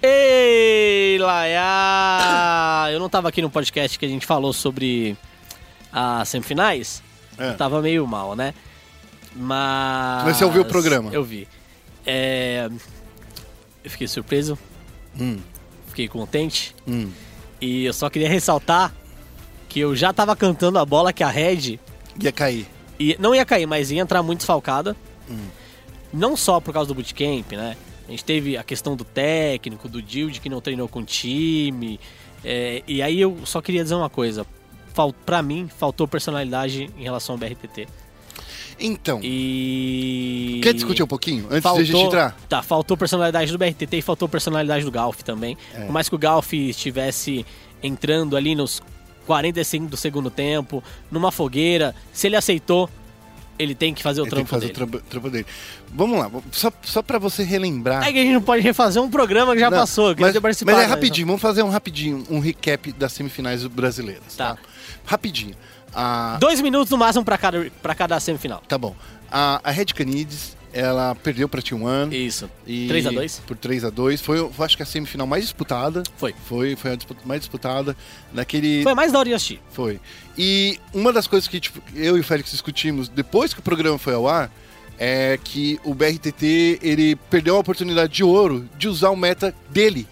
[0.03, 2.91] Ei, Laia!
[2.95, 5.17] Eu não tava aqui no podcast que a gente falou sobre
[5.93, 7.03] as semifinais.
[7.37, 7.51] É.
[7.51, 8.55] Eu tava meio mal, né?
[9.39, 10.25] Mas.
[10.25, 11.11] Mas você ouviu o programa?
[11.13, 11.47] Eu vi.
[12.05, 12.69] É...
[13.85, 14.59] Eu fiquei surpreso,
[15.19, 15.39] Hum,
[15.87, 16.75] fiquei contente.
[16.87, 17.11] hum.
[17.61, 18.95] E eu só queria ressaltar
[19.69, 21.79] que eu já tava cantando a bola que a Red
[22.21, 22.67] Ia cair.
[23.01, 24.97] E não ia cair, mas ia entrar muito desfalcada.
[26.13, 27.77] Não só por causa do bootcamp, né?
[28.07, 32.01] A gente teve a questão do técnico, do Dild que não treinou com o time.
[32.45, 34.47] é, e aí eu só queria dizer uma coisa.
[34.95, 37.87] Fal, pra mim, faltou personalidade em relação ao BRTT.
[38.81, 40.61] Então, E.
[40.63, 42.37] quer discutir um pouquinho antes faltou, de a gente entrar?
[42.49, 45.57] Tá, faltou personalidade do BRTT e faltou personalidade do Golf também.
[45.75, 45.81] É.
[45.85, 47.45] Por mais que o Golf estivesse
[47.83, 48.81] entrando ali nos
[49.27, 52.89] 45 do segundo tempo, numa fogueira, se ele aceitou,
[53.59, 54.85] ele tem que fazer o Ele tem que trampo fazer dele.
[54.85, 55.47] o trampo, trampo dele.
[55.93, 58.07] Vamos lá, só, só pra você relembrar.
[58.07, 60.33] É que a gente não pode refazer um programa que já Não, passou, que mas,
[60.35, 60.79] mas participado.
[60.79, 60.87] é né?
[60.87, 64.55] rapidinho, vamos fazer um rapidinho, um recap das semifinais brasileiras, tá?
[64.55, 64.61] Tá.
[65.05, 65.55] Rapidinho.
[65.95, 68.63] A, Dois minutos no máximo pra cada, pra cada semifinal.
[68.69, 68.95] tá bom.
[69.31, 72.13] A, a Red Canids, ela perdeu pra T1.
[72.13, 72.49] Isso.
[72.67, 76.03] E 3 a 2 Por 3 a 2 Foi, acho que a semifinal mais disputada.
[76.17, 76.35] Foi.
[76.47, 77.97] Foi, foi a disputa mais disputada.
[78.33, 78.83] Naquele.
[78.83, 79.61] Foi mais da hora de assistir.
[79.71, 80.01] Foi.
[80.37, 83.99] E uma das coisas que tipo, eu e o Félix discutimos depois que o programa
[83.99, 84.51] foi ao ar
[84.99, 90.09] é que o BRTT ele perdeu a oportunidade de ouro de usar o meta dele,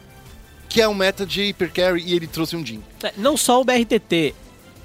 [0.69, 2.83] que é o meta de Hyper Carry, e ele trouxe um Jin.
[3.03, 4.33] É, Não só o BRTT,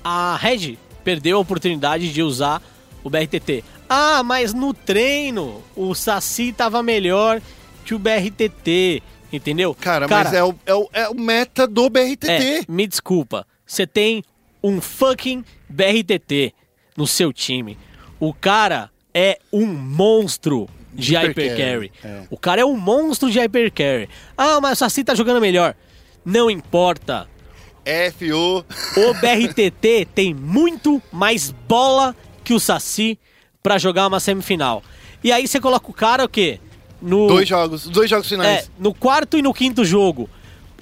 [0.04, 2.62] a Red perdeu a oportunidade de usar
[3.04, 3.64] o BRTT.
[3.90, 7.42] Ah, mas no treino o Saci tava melhor
[7.84, 9.02] que o BRTT,
[9.34, 9.76] entendeu?
[9.76, 12.30] Cara, mas é o, é, o, é o meta do BRTT.
[12.30, 13.46] É, me desculpa.
[13.66, 14.24] Você tem
[14.64, 16.54] um fucking BRTT
[16.96, 17.78] no seu time.
[18.20, 21.92] O cara é um monstro de Hyper Hyper carry, Carry.
[22.04, 22.28] é.
[22.30, 24.10] O cara é um monstro de Hyper Carry.
[24.38, 25.76] Ah, mas o Saci tá jogando melhor.
[26.24, 27.28] Não importa.
[27.86, 28.66] FO.
[29.00, 33.18] O BRTT tem muito mais bola que o Saci
[33.62, 34.84] pra jogar uma semifinal.
[35.24, 36.60] E aí você coloca o cara o quê?
[37.02, 38.72] No Dois jogos, dois jogos é, finais.
[38.78, 40.30] no quarto e no quinto jogo.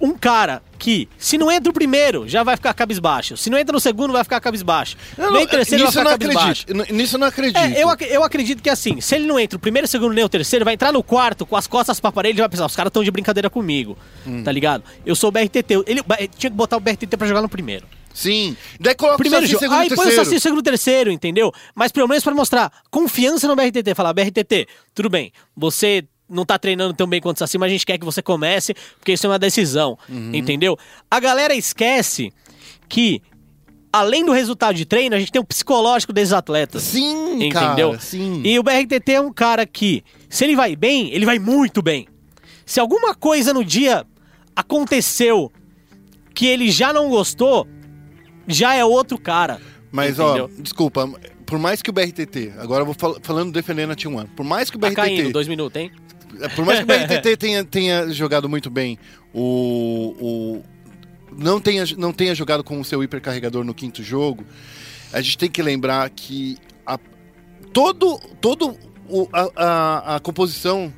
[0.02, 3.36] Um cara que, se não entra o primeiro, já vai ficar cabisbaixo.
[3.36, 4.96] Se não entra no segundo, vai ficar cabisbaixo.
[5.18, 6.64] Eu nem o terceiro vai ficar não cabisbaixo.
[6.70, 6.94] acredito.
[6.94, 7.58] Nisso eu não acredito.
[7.58, 10.14] É, eu, ac- eu acredito que assim, se ele não entra o primeiro, o segundo
[10.14, 12.66] nem o terceiro, vai entrar no quarto com as costas pra parede e vai pensar,
[12.66, 14.42] os caras estão de brincadeira comigo, Hum.
[14.44, 14.84] tá ligado?
[15.06, 16.02] Eu sou o BRTT, ele
[16.38, 17.86] tinha que botar o BRTT pra jogar no primeiro.
[18.14, 18.58] Sim.
[18.80, 20.16] Daí coloca Primeiro o Saci jogo, segundo aí põe o.
[20.16, 21.52] Saci segundo terceiro, entendeu?
[21.76, 26.58] Mas pelo menos pra mostrar confiança no BRTT, falar, BRTT, tudo bem, você não tá
[26.60, 29.26] treinando tão bem quanto o Saci, mas a gente quer que você comece, porque isso
[29.26, 30.32] é uma decisão, Uhum.
[30.34, 30.78] entendeu?
[31.10, 32.32] A galera esquece
[32.88, 33.22] que,
[33.92, 36.84] além do resultado de treino, a gente tem o psicológico desses atletas.
[36.84, 37.90] Sim, Entendeu?
[37.92, 38.00] cara.
[38.00, 38.42] Sim.
[38.46, 42.08] E o BRTT é um cara que, se ele vai bem, ele vai muito bem.
[42.66, 44.06] Se alguma coisa no dia
[44.56, 45.52] aconteceu
[46.36, 47.68] que ele já não gostou,
[48.48, 49.60] já é outro cara.
[49.92, 50.50] Mas, entendeu?
[50.56, 51.10] ó, desculpa,
[51.46, 54.70] por mais que o BRTT, agora eu vou fal- falando defendendo a T1, por mais
[54.70, 55.92] que o Tá BRTT, caindo, dois minutos, hein?
[56.56, 58.98] Por mais que o BRTT tenha, tenha jogado muito bem,
[59.34, 60.64] o, o
[61.38, 64.44] não tenha não tenha jogado com o seu hipercarregador no quinto jogo,
[65.14, 66.98] a gente tem que lembrar que a,
[67.74, 68.78] todo todo
[69.08, 70.94] o- a, a, a composição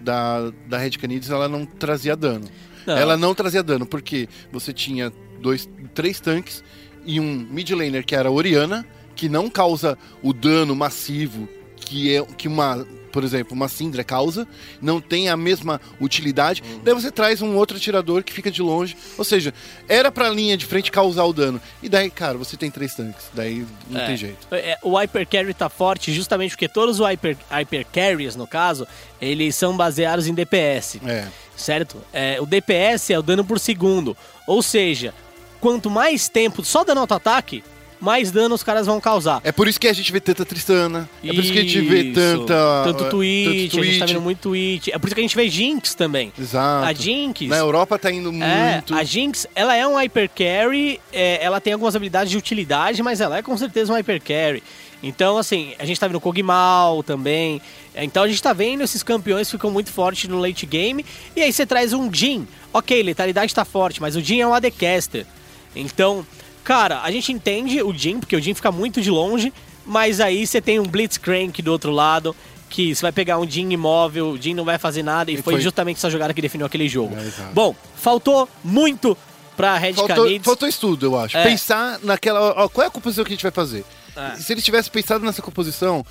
[0.00, 2.46] da, da Red Canids ela não trazia dano.
[2.86, 2.96] Não.
[2.96, 6.62] Ela não trazia dano, porque você tinha dois, três tanques
[7.04, 8.86] e um mid laner que era a Oriana,
[9.16, 12.86] que não causa o dano massivo que é que uma,
[13.16, 14.46] por exemplo, uma Syndra causa,
[14.78, 16.62] não tem a mesma utilidade.
[16.62, 16.80] Uhum.
[16.84, 19.54] Daí você traz um outro atirador que fica de longe, ou seja,
[19.88, 21.58] era pra linha de frente causar o dano.
[21.82, 24.06] E daí, cara, você tem três tanques, daí não É.
[24.08, 24.46] tem jeito.
[24.52, 28.86] É, o Hyper Carry tá forte justamente porque todos os Hyper, hyper Carries, no caso,
[29.18, 31.00] eles são baseados em DPS.
[31.06, 31.26] É.
[31.56, 31.96] certo?
[32.12, 34.14] É, o DPS é o dano por segundo.
[34.46, 35.14] Ou seja,
[35.58, 37.64] quanto mais tempo só dando auto-ataque,
[38.00, 39.40] mais dano os caras vão causar.
[39.44, 41.80] É por isso que a gente vê tanta Tristana, é por isso que a gente
[41.80, 44.88] vê tanta Tanto Twitch, tanto a gente tá vendo muito Twitch.
[44.88, 46.32] É por isso que a gente vê Jinx também.
[46.38, 46.86] Exato.
[46.86, 47.42] A Jinx...
[47.48, 48.94] Na Europa tá indo É, muito.
[48.94, 53.20] a Jinx, ela é um hyper carry, é, ela tem algumas habilidades de utilidade, mas
[53.20, 54.62] ela é com certeza um hyper carry.
[55.02, 57.60] Então, assim, a gente tá vendo Kog'Maw também.
[57.94, 61.04] Então a gente tá vendo esses campeões ficam muito fortes no late game.
[61.34, 62.46] E aí você traz um Jin.
[62.72, 65.26] Ok, letalidade tá forte, mas o Jin é um AD-caster.
[65.74, 66.26] Então,
[66.66, 69.52] cara, a gente entende o Jin, porque o Jin fica muito de longe.
[69.86, 72.34] Mas aí você tem um Blitzcrank do outro lado.
[72.68, 75.30] Que você vai pegar um Jin imóvel, o Jin não vai fazer nada.
[75.30, 77.14] E, E foi, foi- justamente essa jogada que definiu aquele jogo.
[77.16, 77.52] É.
[77.54, 79.16] Bom, faltou muito
[79.56, 80.44] pra Red Faltou, Canids.
[80.44, 81.36] faltou estudo, eu acho.
[81.36, 81.44] É.
[81.44, 82.40] Pensar naquela.
[82.64, 83.84] ó, qual é a composição que a gente vai fazer?
[84.16, 84.34] É.
[84.36, 86.04] Se eles tivessem pensado nessa composição,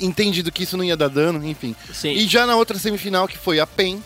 [0.00, 1.74] entendido que isso não ia dar dano, enfim.
[1.92, 2.12] Sim.
[2.12, 4.02] E já na outra semifinal, que foi a PEN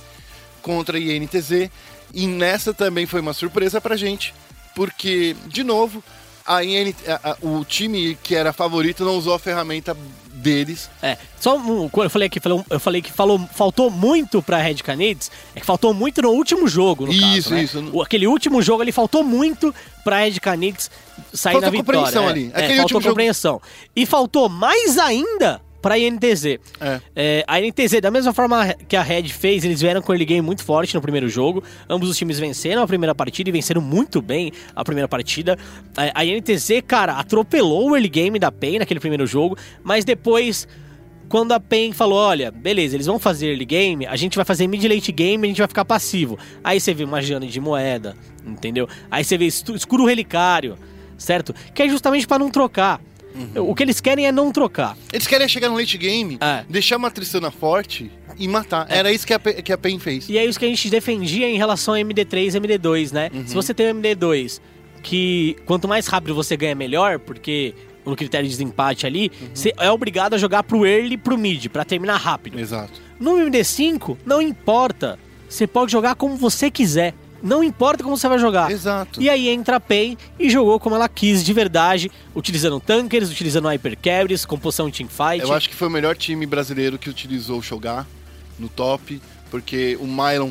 [0.61, 1.71] contra a INTZ,
[2.13, 4.35] e nessa também foi uma surpresa pra gente,
[4.77, 6.05] porque, de novo,
[6.47, 9.97] a IN, a- a- o time que era favorito não usou a ferramenta
[10.33, 10.89] deles.
[11.03, 14.59] É, só um, quando eu falei que falou, eu falei que falou, faltou muito pra
[14.59, 17.63] Red Canids, é que faltou muito no último jogo, no Isso, caso, né?
[17.63, 17.91] isso.
[17.93, 19.75] O- aquele último jogo ali faltou muito
[20.05, 20.91] pra Red Canids
[21.33, 22.01] sair Faltou na vitória.
[22.01, 22.31] compreensão é.
[22.31, 22.51] ali.
[22.55, 23.63] É, faltou último jogo- compreensão.
[23.97, 26.59] E faltou mais ainda pra INTZ.
[26.81, 27.01] É.
[27.15, 30.41] É, a INTZ, da mesma forma que a Red fez, eles vieram com early game
[30.41, 31.63] muito forte no primeiro jogo.
[31.89, 35.57] Ambos os times venceram a primeira partida e venceram muito bem a primeira partida.
[35.97, 40.67] É, A INTZ, cara, atropelou o early game da PEN naquele primeiro jogo, mas depois
[41.29, 44.67] quando a PEN falou, olha, beleza, eles vão fazer early game, a gente vai fazer
[44.67, 46.37] mid late game, a gente vai ficar passivo.
[46.65, 48.89] Aí você vê uma Jane de moeda, entendeu?
[49.09, 50.77] Aí você vê escuro relicário,
[51.17, 51.55] certo?
[51.73, 53.01] Que é justamente pra não trocar.
[53.57, 54.97] O que eles querem é não trocar.
[55.13, 56.65] Eles querem chegar no late game, É.
[56.69, 58.87] deixar uma Tristana forte e matar.
[58.91, 60.29] Era isso que a, que a PEN fez.
[60.29, 63.31] E é isso que a gente defendia em relação a MD3 e MD2, né?
[63.47, 64.61] Se você tem o MD2,
[65.03, 67.75] que quanto mais rápido você ganha, melhor, porque
[68.05, 71.67] no critério de desempate ali, você é obrigado a jogar pro early e pro mid,
[71.69, 72.59] pra terminar rápido.
[72.59, 73.01] Exato.
[73.19, 75.19] No MD5, não importa.
[75.49, 77.15] Você pode jogar como você quiser.
[77.43, 78.71] Não importa como você vai jogar.
[78.71, 79.21] Exato.
[79.21, 83.69] E aí entra a PEN e jogou como ela quis de verdade, utilizando tankers, utilizando
[83.69, 85.43] hypercarries, composição teamfight.
[85.45, 88.07] Eu acho que foi o melhor time brasileiro que utilizou o Shogar
[88.59, 89.21] no top,
[89.51, 90.51] porque o Mylon,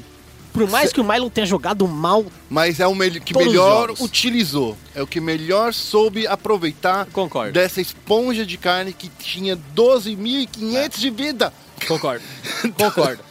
[0.53, 4.77] Por mais que o Mylon tenha jogado mal, mas é o mel- que melhor utilizou.
[4.95, 7.51] É o que melhor soube aproveitar Concordo.
[7.51, 11.51] dessa esponja de carne que tinha 12.500 de vida.
[11.87, 12.23] Concordo.
[12.77, 13.21] Concordo.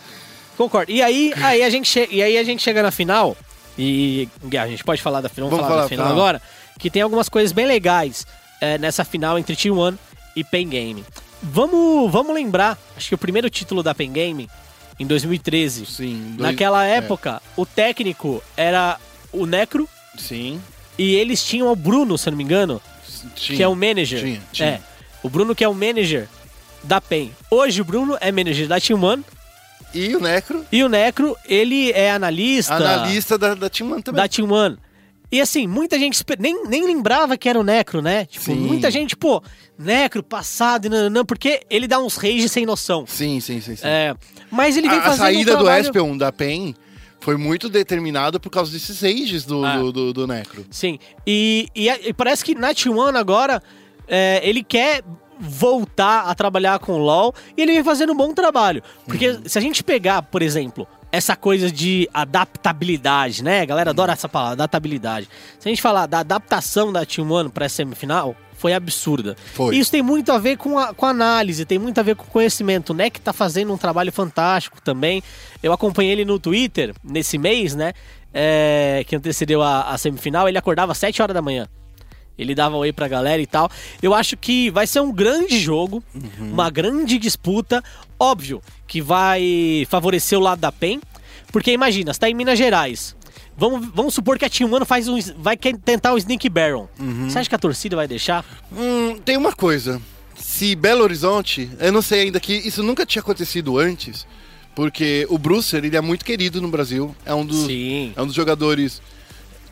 [0.56, 0.92] Concordo.
[0.92, 3.36] E aí, aí a gente e aí a gente chega na final
[3.78, 6.18] e a gente pode falar da final, vamos, Vamos falar, da falar, final final.
[6.26, 6.42] agora,
[6.78, 8.26] que tem algumas coisas bem legais
[8.60, 9.96] é, nessa final entre T1
[10.36, 11.04] e Pen Game.
[11.42, 14.48] Vamos, vamos lembrar, acho que o primeiro título da Pen Game
[14.98, 15.86] em 2013.
[15.86, 16.34] Sim.
[16.36, 18.98] dois- Naquela é, época, o técnico era
[19.32, 20.60] o Necro sim.
[20.96, 22.80] e eles tinham o Bruno, se eu não me engano,
[23.34, 23.56] Tinha.
[23.56, 24.20] que é o manager.
[24.20, 24.68] Tinha, tinha.
[24.68, 24.80] É.
[25.22, 26.28] O Bruno que é o manager
[26.82, 27.32] da PEN.
[27.50, 29.24] Hoje o Bruno é manager da Team One
[29.94, 34.20] E o Necro, e o Necro, ele é analista, analista da, da Team One também.
[34.22, 34.76] da Team One.
[35.30, 38.24] E assim, muita gente nem, nem lembrava que era o Necro, né?
[38.26, 38.54] Tipo, Sim.
[38.56, 39.42] muita gente, pô,
[39.78, 43.04] Necro, passado, e nananã, porque ele dá uns rage sem noção.
[43.06, 43.74] Sim, sim, sim.
[43.74, 43.86] sim.
[43.86, 44.14] É,
[44.50, 45.82] mas ele vem a, a fazendo saída um do trabalho...
[45.82, 46.74] Espion da PEN
[47.18, 49.78] foi muito determinada por causa desses ages do, Ah.
[49.78, 50.64] do, do, do Necro.
[50.70, 53.62] Sim, e, e, e parece que na T1 agora
[54.06, 55.02] é, ele quer
[55.38, 58.82] voltar a trabalhar com o LoL e ele vem fazendo um bom trabalho.
[59.06, 59.42] Porque Uhum.
[59.46, 63.60] se a gente pegar, por exemplo, essa coisa de adaptabilidade, né?
[63.60, 65.28] A galera adora essa palavra, adaptabilidade.
[65.58, 69.36] Se a gente falar da adaptação da T1 para essa semifinal, foi absurda.
[69.52, 69.76] Foi.
[69.76, 72.90] Isso tem muito a ver com, a, com análise, tem muito a ver com conhecimento.
[72.90, 75.22] O NEC tá fazendo um trabalho fantástico também.
[75.62, 77.92] Eu acompanhei ele no Twitter nesse mês, né?
[78.34, 80.48] é, que antecedeu a, a semifinal.
[80.48, 81.68] Ele acordava às 7 horas da manhã.
[82.36, 83.70] Ele dava oi pra galera e tal.
[84.02, 86.02] Eu acho que vai ser um grande jogo,
[86.40, 87.82] uma grande disputa.
[88.18, 91.00] Óbvio que vai favorecer o lado da PEN.
[91.52, 93.14] Porque imagina, você tá em Minas Gerais.
[93.56, 96.88] Vamos, vamos supor que a Team One faz um, vai tentar o Sneak Baron.
[97.28, 98.44] Você acha que a torcida vai deixar?
[98.72, 100.02] Hum, tem uma coisa.
[100.34, 104.26] Se Belo Horizonte, eu não sei ainda que isso nunca tinha acontecido antes,
[104.74, 107.14] porque o Brucer, ele é muito querido no Brasil.
[107.24, 108.12] É um dos, Sim.
[108.16, 109.00] é um dos jogadores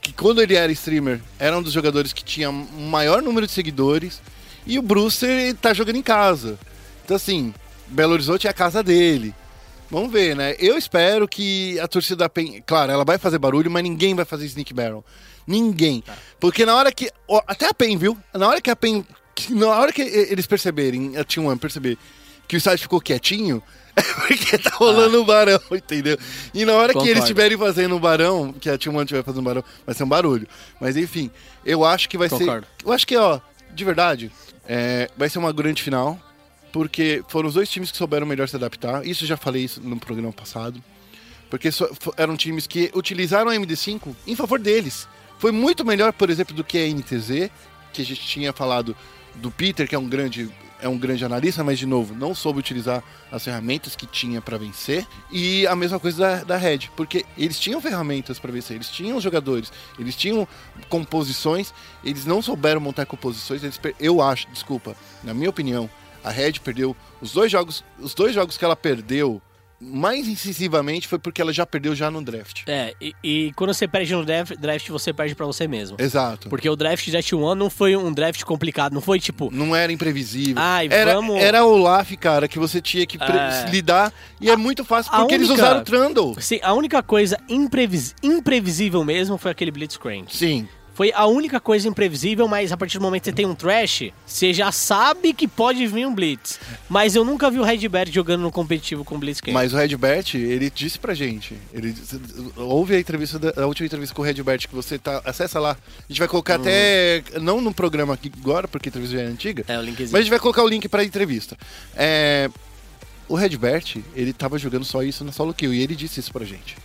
[0.03, 3.53] que quando ele era streamer, era um dos jogadores que tinha um maior número de
[3.53, 4.21] seguidores.
[4.67, 4.85] E o
[5.23, 6.59] ele tá jogando em casa.
[7.05, 7.55] Então assim,
[7.87, 9.33] Belo Horizonte é a casa dele.
[9.91, 10.57] Vamos ver, né?
[10.59, 12.63] Eu espero que a torcida da PEN.
[12.67, 15.05] Claro, ela vai fazer barulho, mas ninguém vai fazer Sneak Barrel.
[15.47, 16.03] Ninguém.
[16.41, 17.11] Porque na hora que.
[17.47, 18.19] até a PEN, viu?
[18.35, 19.05] Na hora que a PEN.
[19.51, 21.99] Na hora que eles perceberem, a Team One perceber
[22.49, 23.63] que o estádio ficou quietinho,
[24.27, 26.19] porque tá rolando um barão, entendeu?
[26.55, 27.25] E na hora que eles Concordo.
[27.25, 30.09] estiverem fazendo um barão, que a Team One estiver fazendo um barão, vai ser um
[30.09, 30.47] barulho.
[30.81, 31.31] Mas enfim,
[31.65, 32.67] eu acho que vai Concordo.
[32.67, 32.87] ser.
[32.87, 33.41] Eu acho que, ó,
[33.75, 34.33] de verdade,
[34.67, 36.19] é, vai ser uma grande final
[36.73, 39.07] porque foram os dois times que souberam melhor se adaptar.
[39.07, 40.83] Isso eu já falei isso no programa passado.
[41.51, 41.69] Porque
[42.17, 45.07] eram times que utilizaram a MD5 em favor deles.
[45.39, 47.51] Foi muito melhor, por exemplo, do que a NTZ,
[47.93, 48.97] que a gente tinha falado
[49.35, 50.49] do Peter, que é um grande
[50.83, 54.59] é um grande analista, mas de novo, não soube utilizar as ferramentas que tinha para
[54.59, 55.07] vencer.
[55.31, 59.21] E a mesma coisa da, da Red, porque eles tinham ferramentas para vencer, eles tinham
[59.21, 60.47] jogadores, eles tinham
[60.89, 61.73] composições,
[62.05, 65.89] eles não souberam montar composições, eles eu acho, desculpa, na minha opinião,
[66.25, 69.41] a Red perdeu os dois jogos, os dois jogos que ela perdeu
[69.85, 72.63] mais incisivamente foi porque ela já perdeu já no draft.
[72.69, 75.97] É, e, e quando você perde no draft, draft, você perde pra você mesmo.
[75.99, 76.49] Exato.
[76.49, 79.51] Porque o draft da T1 não foi um draft complicado, não foi tipo.
[79.53, 80.55] Não era imprevisível.
[80.57, 83.69] Ai, era, vamos- era o LAF, cara, que você tinha que É.
[83.71, 84.13] lidar.
[84.41, 86.37] E é muito fácil, a porque eles única- usaram o Trundle.
[86.41, 90.35] Sim, a única coisa imprevis- imprevisível mesmo foi aquele Blitzcrank.
[90.37, 90.69] Sim.
[91.03, 94.13] Foi a única coisa imprevisível, mas a partir do momento que você tem um trash,
[94.25, 96.61] você já sabe que pode vir um Blitz.
[96.89, 99.41] Mas eu nunca vi o Redbird jogando no competitivo com o Blitz.
[99.53, 102.21] Mas o Redbert, ele disse pra gente, ele disse-
[102.55, 105.73] ouve a entrevista da, a última entrevista com o Redbert que você tá, acessa lá.
[105.73, 109.27] A gente vai colocar até não no programa aqui agora, porque a entrevista já é
[109.27, 109.65] antiga.
[109.67, 110.11] É, o linkzinho.
[110.13, 111.59] Mas a gente vai colocar o link pra entrevista.
[111.97, 112.49] É,
[113.29, 116.45] o Redbert, ele tava jogando só isso na solo kill e ele disse isso pra
[116.45, 116.77] gente.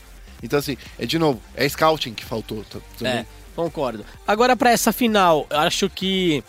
[0.41, 3.13] Então assim, é de novo, é scouting que faltou, tá- também.
[3.13, 3.25] É,
[3.57, 4.05] concordo.
[4.25, 6.43] Agora, pra essa final, eu acho que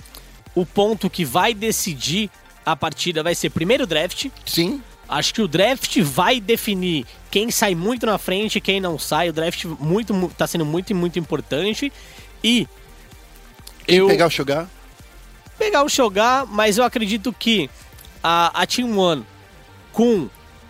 [0.54, 2.30] o ponto que vai decidir
[2.64, 4.26] a partida vai ser primeiro o draft.
[4.46, 8.98] Sim, Acho que o draft vai definir quem sai muito na frente e quem não
[8.98, 9.30] sai.
[9.30, 11.90] O draft muito, mu- tá sendo muito, muito importante.
[12.44, 12.68] E
[13.86, 14.68] eu pegar o Shogar.
[15.58, 17.70] pegar o Shogar, mas eu acredito que
[18.22, 19.24] a, a Team One
[19.92, 20.28] com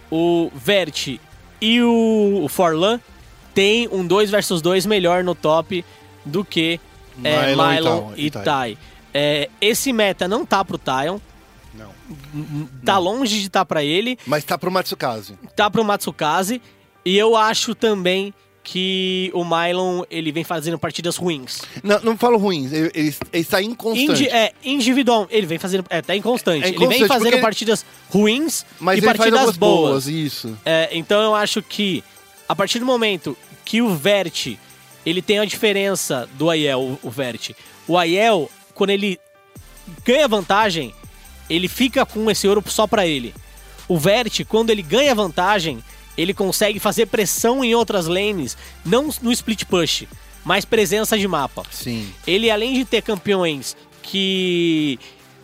[0.08, 1.18] o Vert
[1.60, 3.00] e o, o Forlan
[3.52, 5.84] tem um 2 versus 2 melhor no top
[6.28, 6.80] do que
[7.24, 8.44] é, Mylon e Mylon.
[8.44, 8.78] Tai.
[9.12, 11.18] É, esse meta não tá pro Tyon,
[11.74, 12.68] Não.
[12.84, 15.38] tá longe de tá pra ele, Mas tá pro Matsukaze.
[15.56, 16.60] tá pro Matsukaze,
[17.04, 21.62] e eu acho também que o Mylon ele vem fazendo partidas ruins.
[21.82, 24.24] Não, não falo ruins, ele, ele, ele está inconstante.
[24.24, 25.86] Indi é, individual, ele vem fazendo.
[25.88, 26.64] É, tá inconstante.
[26.64, 30.04] É ele vem inconstante fazendo partidas ruins mas e partidas boas.
[30.04, 30.56] boas, isso.
[30.66, 32.04] É, então eu acho que
[32.46, 34.58] a partir do momento que o Vert
[35.04, 37.50] ele tem a diferença do Aiel, o, Vert.
[37.86, 39.18] O Aiel, quando ele
[40.04, 40.94] ganha vantagem,
[41.48, 43.34] ele fica com esse ouro só pra ele.
[43.86, 45.82] O Vert, quando ele ganha vantagem,
[46.16, 50.04] ele consegue fazer pressão em outras lanes, não no split push,
[50.44, 51.62] mas presença de mapa.
[51.70, 52.12] Sim.
[52.26, 54.98] Ele, além de ter campeões que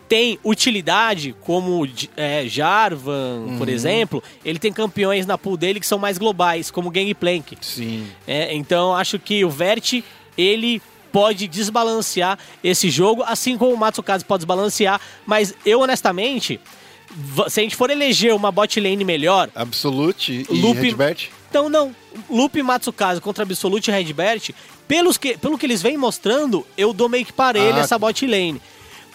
[0.07, 5.97] tem utilidade, como é, Jarvan, por exemplo, ele tem campeões na pool dele que são
[5.97, 7.57] mais globais, como Gangplank.
[7.61, 8.07] Sim.
[8.27, 10.01] É, então acho que o Vert,
[10.37, 10.81] ele
[11.11, 16.59] pode desbalancear esse jogo, assim como o Matsukaze pode desbalancear, mas eu honestamente,
[17.49, 21.29] se a gente for eleger uma bot lane melhor, Absolute e Loop- Redbert.
[21.49, 21.95] então não,
[22.57, 24.51] e Matsukaze contra Absolute e Redbert,
[24.87, 27.79] pelos que, pelo que eles vêm mostrando, eu dou meio que parelho Ah.
[27.79, 28.61] essa bot lane.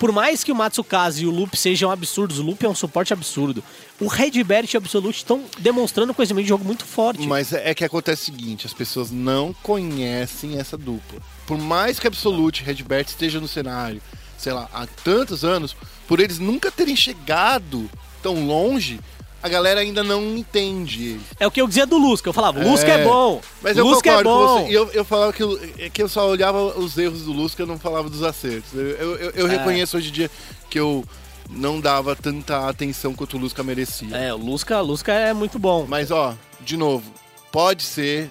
[0.01, 3.12] Por mais que o Matsukaze e o Lupe sejam absurdos, o Lupe é um suporte
[3.12, 3.62] absurdo.
[4.01, 7.26] O Redbert e o Absolute estão demonstrando um conhecimento de jogo muito forte.
[7.26, 11.20] Mas é é que acontece o seguinte, as pessoas não conhecem essa dupla.
[11.46, 14.01] Por mais que Absolute e Redbert estejam no cenário,
[14.38, 15.76] sei lá, há tantos anos,
[16.09, 17.90] por eles nunca terem chegado
[18.22, 18.98] tão longe,
[19.43, 21.18] a galera ainda não entende.
[21.38, 22.28] É o que eu dizia do Lusca.
[22.28, 23.41] Eu falava, Lusca é, bom.
[23.62, 24.66] Mas eu Lusca é bom.
[24.68, 27.62] E eu, eu falava que, eu- é que eu só olhava os erros do Lusca,
[27.62, 28.72] eu não falava dos acertos.
[28.74, 28.86] Eu,
[29.16, 29.51] eu, eu- É.
[29.51, 30.30] reconheço hoje em dia
[30.68, 31.05] que eu
[31.49, 34.16] não dava tanta atenção quanto o Lusca merecia.
[34.16, 35.84] É, o Lusca, Lusca é muito bom.
[35.88, 37.11] Mas, ó, de novo,
[37.51, 38.30] pode ser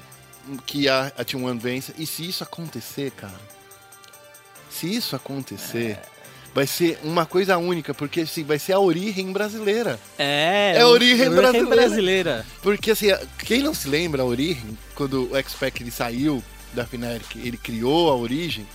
[0.66, 1.93] que a, a Team One vença.
[1.97, 3.39] E se isso acontecer, cara,
[4.70, 5.99] se isso acontecer,
[6.54, 10.00] vai ser uma coisa única, porque assim, vai ser a origem brasileira.
[10.18, 11.76] É, É o- origem origem brasileira.
[11.76, 12.45] brasileira.
[12.62, 13.08] Porque assim,
[13.45, 16.43] quem não se lembra a origem, quando o X-Pac ele saiu
[16.74, 18.66] da Fnatic, ele criou a origem,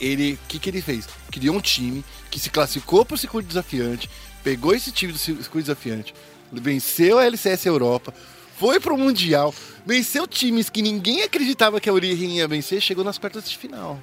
[0.00, 1.06] ele, o que, que ele fez?
[1.30, 4.08] Criou um time que se classificou para o circuito desafiante,
[4.42, 6.14] pegou esse time do circuito desafiante,
[6.52, 8.14] venceu a LCS Europa,
[8.58, 13.18] foi pro Mundial, venceu times que ninguém acreditava que a origem ia vencer, chegou nas
[13.18, 14.00] quartas de final.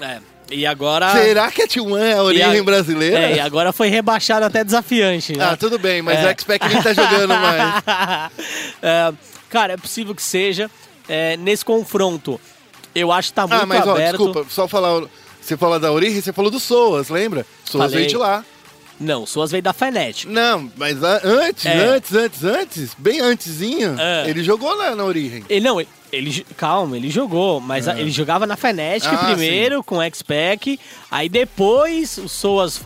[0.00, 0.20] É.
[0.50, 1.10] E agora.
[1.12, 3.18] Será que a T1 é a origem e a- brasileira?
[3.18, 5.34] É, e agora foi rebaixado até desafiante.
[5.36, 5.44] né?
[5.44, 6.24] Ah, tudo bem, mas É.
[6.26, 7.82] o X-Pac nem tá jogando mais.
[8.82, 9.12] É,
[9.48, 10.70] cara, é possível que seja.
[11.08, 12.40] É, nesse confronto,
[12.94, 14.10] eu acho que tá muito Ah, mas ó, aberto.
[14.18, 15.02] desculpa, só falar.
[15.40, 17.44] Você fala da origem, você falou do Soas, lembra?
[17.64, 17.96] Soas Falei.
[17.98, 18.44] veio de lá.
[19.00, 20.26] Não, suas veio da Fnatic.
[20.28, 21.76] Não, mas antes, É.
[21.76, 24.28] antes, antes, antes, bem antezinho, É.
[24.30, 25.44] ele jogou lá na origem.
[25.48, 25.80] Ele, não,
[26.12, 29.14] ele, calma, ele jogou, mas a- ele jogava na Fnatic É.
[29.14, 30.78] Ah, primeiro, com X-Pac,
[31.10, 32.82] aí depois o Soas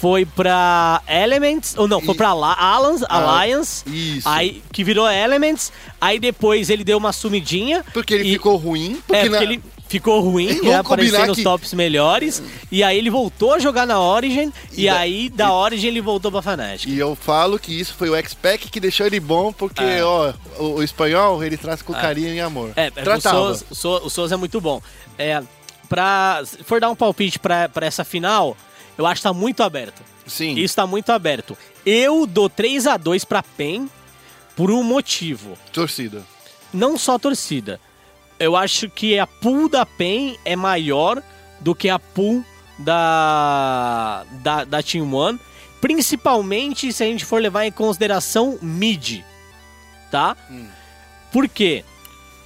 [0.00, 4.28] foi pra Elements, ou não, foi pra La- Alliance, Ah, Alliance isso.
[4.28, 7.82] aí que virou Elements, aí depois ele deu uma sumidinha.
[7.94, 9.62] Porque ele e- ficou ruim, porque, é, porque na- ele
[9.98, 14.52] ficou ruim, combinar nos que- tops melhores, e aí ele voltou a jogar na Origin,
[14.72, 16.88] e, E da- aí da Origin ele voltou pra Fnatic.
[16.88, 20.04] E eu falo que isso foi o X-Pac que deixou ele bom, porque, É.
[20.04, 22.72] ó, o, o espanhol, ele traz com carinho e amor.
[22.76, 23.36] É, é, o Tratava.
[23.38, 24.82] Souza, o Souza- o Souza é muito bom.
[25.18, 25.42] É,
[25.88, 28.56] pra, se for dar um palpite pra, pra essa final,
[28.98, 30.02] eu acho que tá muito aberto.
[30.26, 30.54] Sim.
[30.56, 31.56] Isso tá muito aberto.
[31.84, 33.88] Eu dou 3 a 2 pra PEN
[34.56, 35.56] por um motivo.
[35.72, 36.22] Torcida.
[36.72, 37.78] Não só torcida.
[38.38, 41.22] Eu acho que a pool da PEN é maior
[41.60, 42.44] do que a pool
[42.78, 45.38] da, da, da Team One.
[45.80, 49.22] Principalmente se a gente for levar em consideração mid.
[50.10, 50.36] Tá?
[50.50, 50.66] Hum.
[51.32, 51.84] Por quê?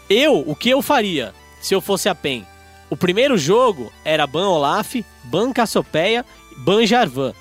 [0.08, 2.46] Eu, o que eu faria se eu fosse a PEN?
[2.90, 6.24] O primeiro jogo era Ban Olaf, Ban Cassiopeia,
[6.58, 7.34] Ban Jarvan.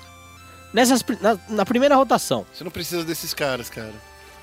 [0.72, 2.44] Nessas, na, na primeira rotação.
[2.52, 3.94] Você não precisa desses caras, cara.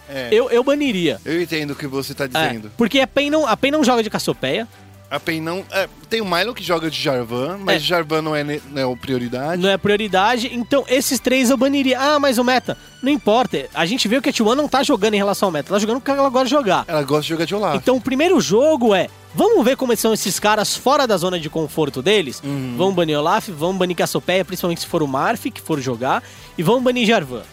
[0.10, 1.20] É, Eu, eu baniria.
[1.26, 2.72] eu entendo o que você tá É, dizendo.
[2.78, 4.68] porque a PEN não, a PEN não joga de Cassiopeia.
[5.10, 5.64] A PEN não.
[5.72, 7.80] é, tem o Milo que joga de Jarvan, mas É.
[7.86, 9.62] Jarvan não é, não é prioridade.
[9.62, 12.00] não é prioridade, então esses três eu baniria.
[12.00, 13.68] Ah, mas o meta, não importa.
[13.74, 15.98] A gente vê que a T1 não tá jogando em relação ao meta, tá jogando
[15.98, 16.86] o que ela gosta de jogar.
[16.88, 17.76] Ela gosta de jogar de Olaf.
[17.78, 21.50] Então o primeiro jogo é, vamos ver como são esses caras fora da zona de
[21.52, 22.42] conforto deles.
[22.44, 22.74] Uhum.
[22.76, 26.24] Vamos banir Olaf, vamos banir Cassiopeia, principalmente se for o Marf, que for jogar,
[26.58, 27.44] e vamos banir Jarvan.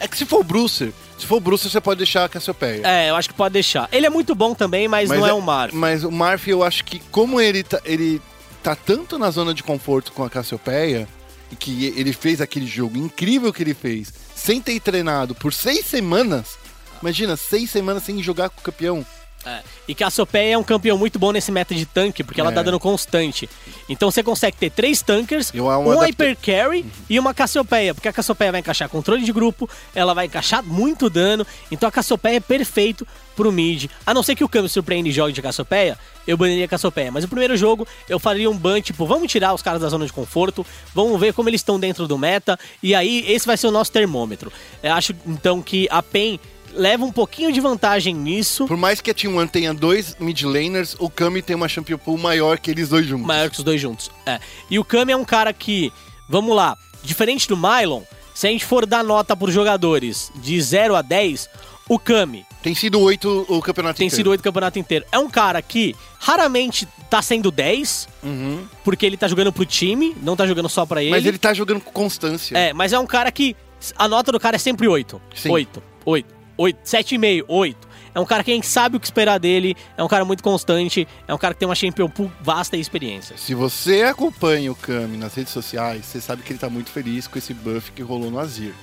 [0.00, 0.92] É que se for o Brucer,
[1.22, 2.82] se for o Brucer, você pode deixar a Cassiopeia.
[2.84, 3.88] É, eu acho que pode deixar.
[3.92, 5.72] Ele é muito bom também, mas, não é, um Marf.
[5.72, 8.20] Mas o Marf, eu acho que como ele tá, ele
[8.60, 11.08] tá tanto na zona de conforto com a Cassiopeia,
[11.52, 15.86] e que ele fez aquele jogo incrível que ele fez, sem ter treinado por seis
[15.86, 16.58] semanas.
[17.00, 19.06] Imagina, seis semanas sem jogar com o campeão.
[19.44, 19.60] É.
[19.88, 22.54] E Cassiopeia é um campeão muito bom nesse meta de tanque, porque ela É.
[22.54, 23.48] tá dando constante.
[23.88, 28.08] Então você consegue ter três tankers, amo um adapta- Hyper Carry e uma Cassiopeia, porque
[28.08, 32.36] a Cassiopeia vai encaixar controle de grupo, ela vai encaixar muito dano, então a Cassiopeia
[32.36, 33.86] é perfeito pro mid.
[34.06, 37.10] A não ser que o Kami surpreenda e jogue de Cassiopeia, eu baniria a Cassiopeia.
[37.10, 40.06] Mas o primeiro jogo eu faria um ban, tipo, vamos tirar os caras da zona
[40.06, 40.64] de conforto,
[40.94, 43.90] vamos ver como eles estão dentro do meta, e aí esse vai ser o nosso
[43.90, 44.52] termômetro.
[44.82, 46.38] Eu acho então que a PEN
[46.74, 48.66] leva um pouquinho de vantagem nisso.
[48.66, 51.98] Por mais que a Team One tenha dois mid laners, o Kami tem uma champion
[51.98, 53.26] pool maior que eles dois juntos.
[53.26, 54.10] maior que os dois juntos.
[54.26, 54.38] É.
[54.70, 55.92] E o Kami é um cara que,
[56.28, 58.02] vamos lá, diferente do Mylon,
[58.34, 61.48] se a gente for dar nota pros jogadores de 0 a 10,
[61.88, 64.16] o Kami Tem sido oito o campeonato tem inteiro.
[64.16, 65.04] sido 8 o campeonato inteiro.
[65.12, 68.64] É um cara que raramente tá sendo 10, Uhum.
[68.84, 71.10] porque ele tá jogando pro time, não tá jogando só pra ele.
[71.10, 72.56] Mas ele tá jogando com constância.
[72.56, 73.54] É, mas é um cara que
[73.96, 75.20] a nota do cara é sempre 8.
[75.34, 75.50] Sim.
[75.50, 77.88] 8, 8, 8, 7,5, 8.
[78.14, 80.42] É um cara que a gente sabe o que esperar dele, é um cara muito
[80.42, 83.36] constante, é um cara que tem uma champion pool vasta e experiência.
[83.38, 87.26] Se você acompanha o Kami nas redes sociais, você sabe que ele tá muito feliz
[87.26, 88.74] com esse buff que rolou no Azir.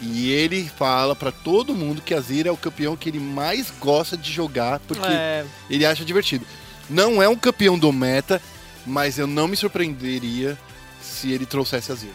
[0.00, 4.16] E ele fala pra todo mundo que Azir é o campeão que ele mais gosta
[4.16, 6.46] de jogar, porque É, ele acha divertido.
[6.88, 8.40] Não é um campeão do meta,
[8.86, 10.56] mas eu não me surpreenderia
[11.02, 12.10] se ele trouxesse Azir.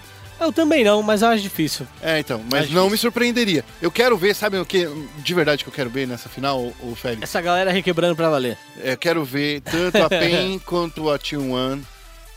[0.46, 1.88] Eu também não, mas eu acho difícil.
[2.02, 2.90] É, então, mas Acho não difícil.
[2.92, 3.66] me surpreenderia.
[3.82, 4.88] Eu quero ver, sabe o que
[5.18, 7.24] de verdade que eu quero ver nessa final, o Félix?
[7.24, 8.58] Essa galera requebrando pra valer.
[8.84, 11.82] É, Eu quero ver tanto a PEN quanto a T1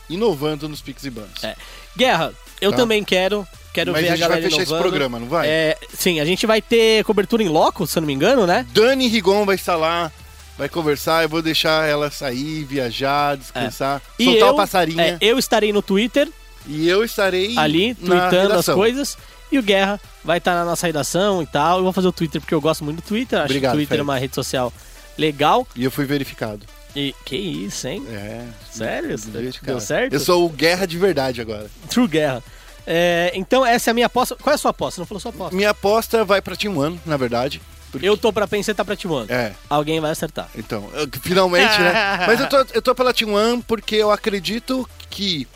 [0.09, 1.43] inovando nos picks e bans.
[1.43, 1.55] É.
[1.97, 2.77] Guerra, eu Tá.
[2.77, 3.47] também quero.
[3.73, 4.81] Quero Mas ver a a gente vai fechar esse inovando.
[4.89, 5.47] programa, não vai?
[5.49, 8.65] É, sim, a gente vai ter cobertura em loco, se eu não me engano, né?
[8.71, 10.09] Dani Rigon vai estar lá,
[10.57, 15.03] vai conversar, eu vou deixar ela sair, viajar, descansar, E soltar eu, a passarinha.
[15.03, 16.29] é, eu estarei no Twitter,
[16.67, 19.17] E eu estarei ali, tweetando as coisas.
[19.51, 21.77] E o Guerra vai estar na nossa redação e tal.
[21.77, 23.37] Eu vou fazer o Twitter porque eu gosto muito do Twitter.
[23.39, 23.99] Acho Obrigado, que o Twitter Félix.
[23.99, 24.73] é uma rede social
[25.17, 25.67] legal.
[25.75, 26.65] E eu fui verificado.
[26.95, 28.05] E que isso, hein?
[28.09, 28.45] É.
[28.71, 29.17] Sério?
[29.17, 29.71] verificado.
[29.77, 30.13] Deu certo?
[30.13, 31.69] Eu sou o Guerra de verdade agora.
[31.89, 32.43] True Guerra.
[32.87, 34.35] É, então, essa é a minha aposta.
[34.35, 34.95] Qual é a sua aposta?
[34.95, 35.55] Você não falou sua aposta.
[35.55, 37.61] Minha aposta vai pra Team One, na verdade.
[37.91, 39.25] porque- Eu tô pra pensar tá pra Timon.
[39.29, 40.49] É, Alguém vai acertar.
[40.55, 41.93] então, eu- finalmente, né?
[42.27, 45.47] Mas eu tô, eu tô pela Team One porque eu acredito que,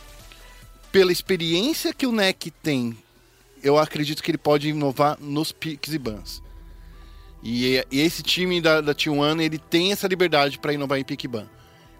[0.91, 2.97] pela experiência que o NEC tem,
[3.63, 6.41] eu acredito que ele pode inovar nos picks e bans.
[7.43, 11.23] E, e esse time da, da T1, ele tem essa liberdade para inovar em pick
[11.23, 11.47] e ban.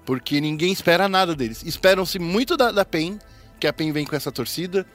[0.06, 1.64] Porque ninguém espera nada deles.
[1.64, 3.20] Esperam-se muito da, da PEN,
[3.60, 4.86] que a PEN vem com essa torcida.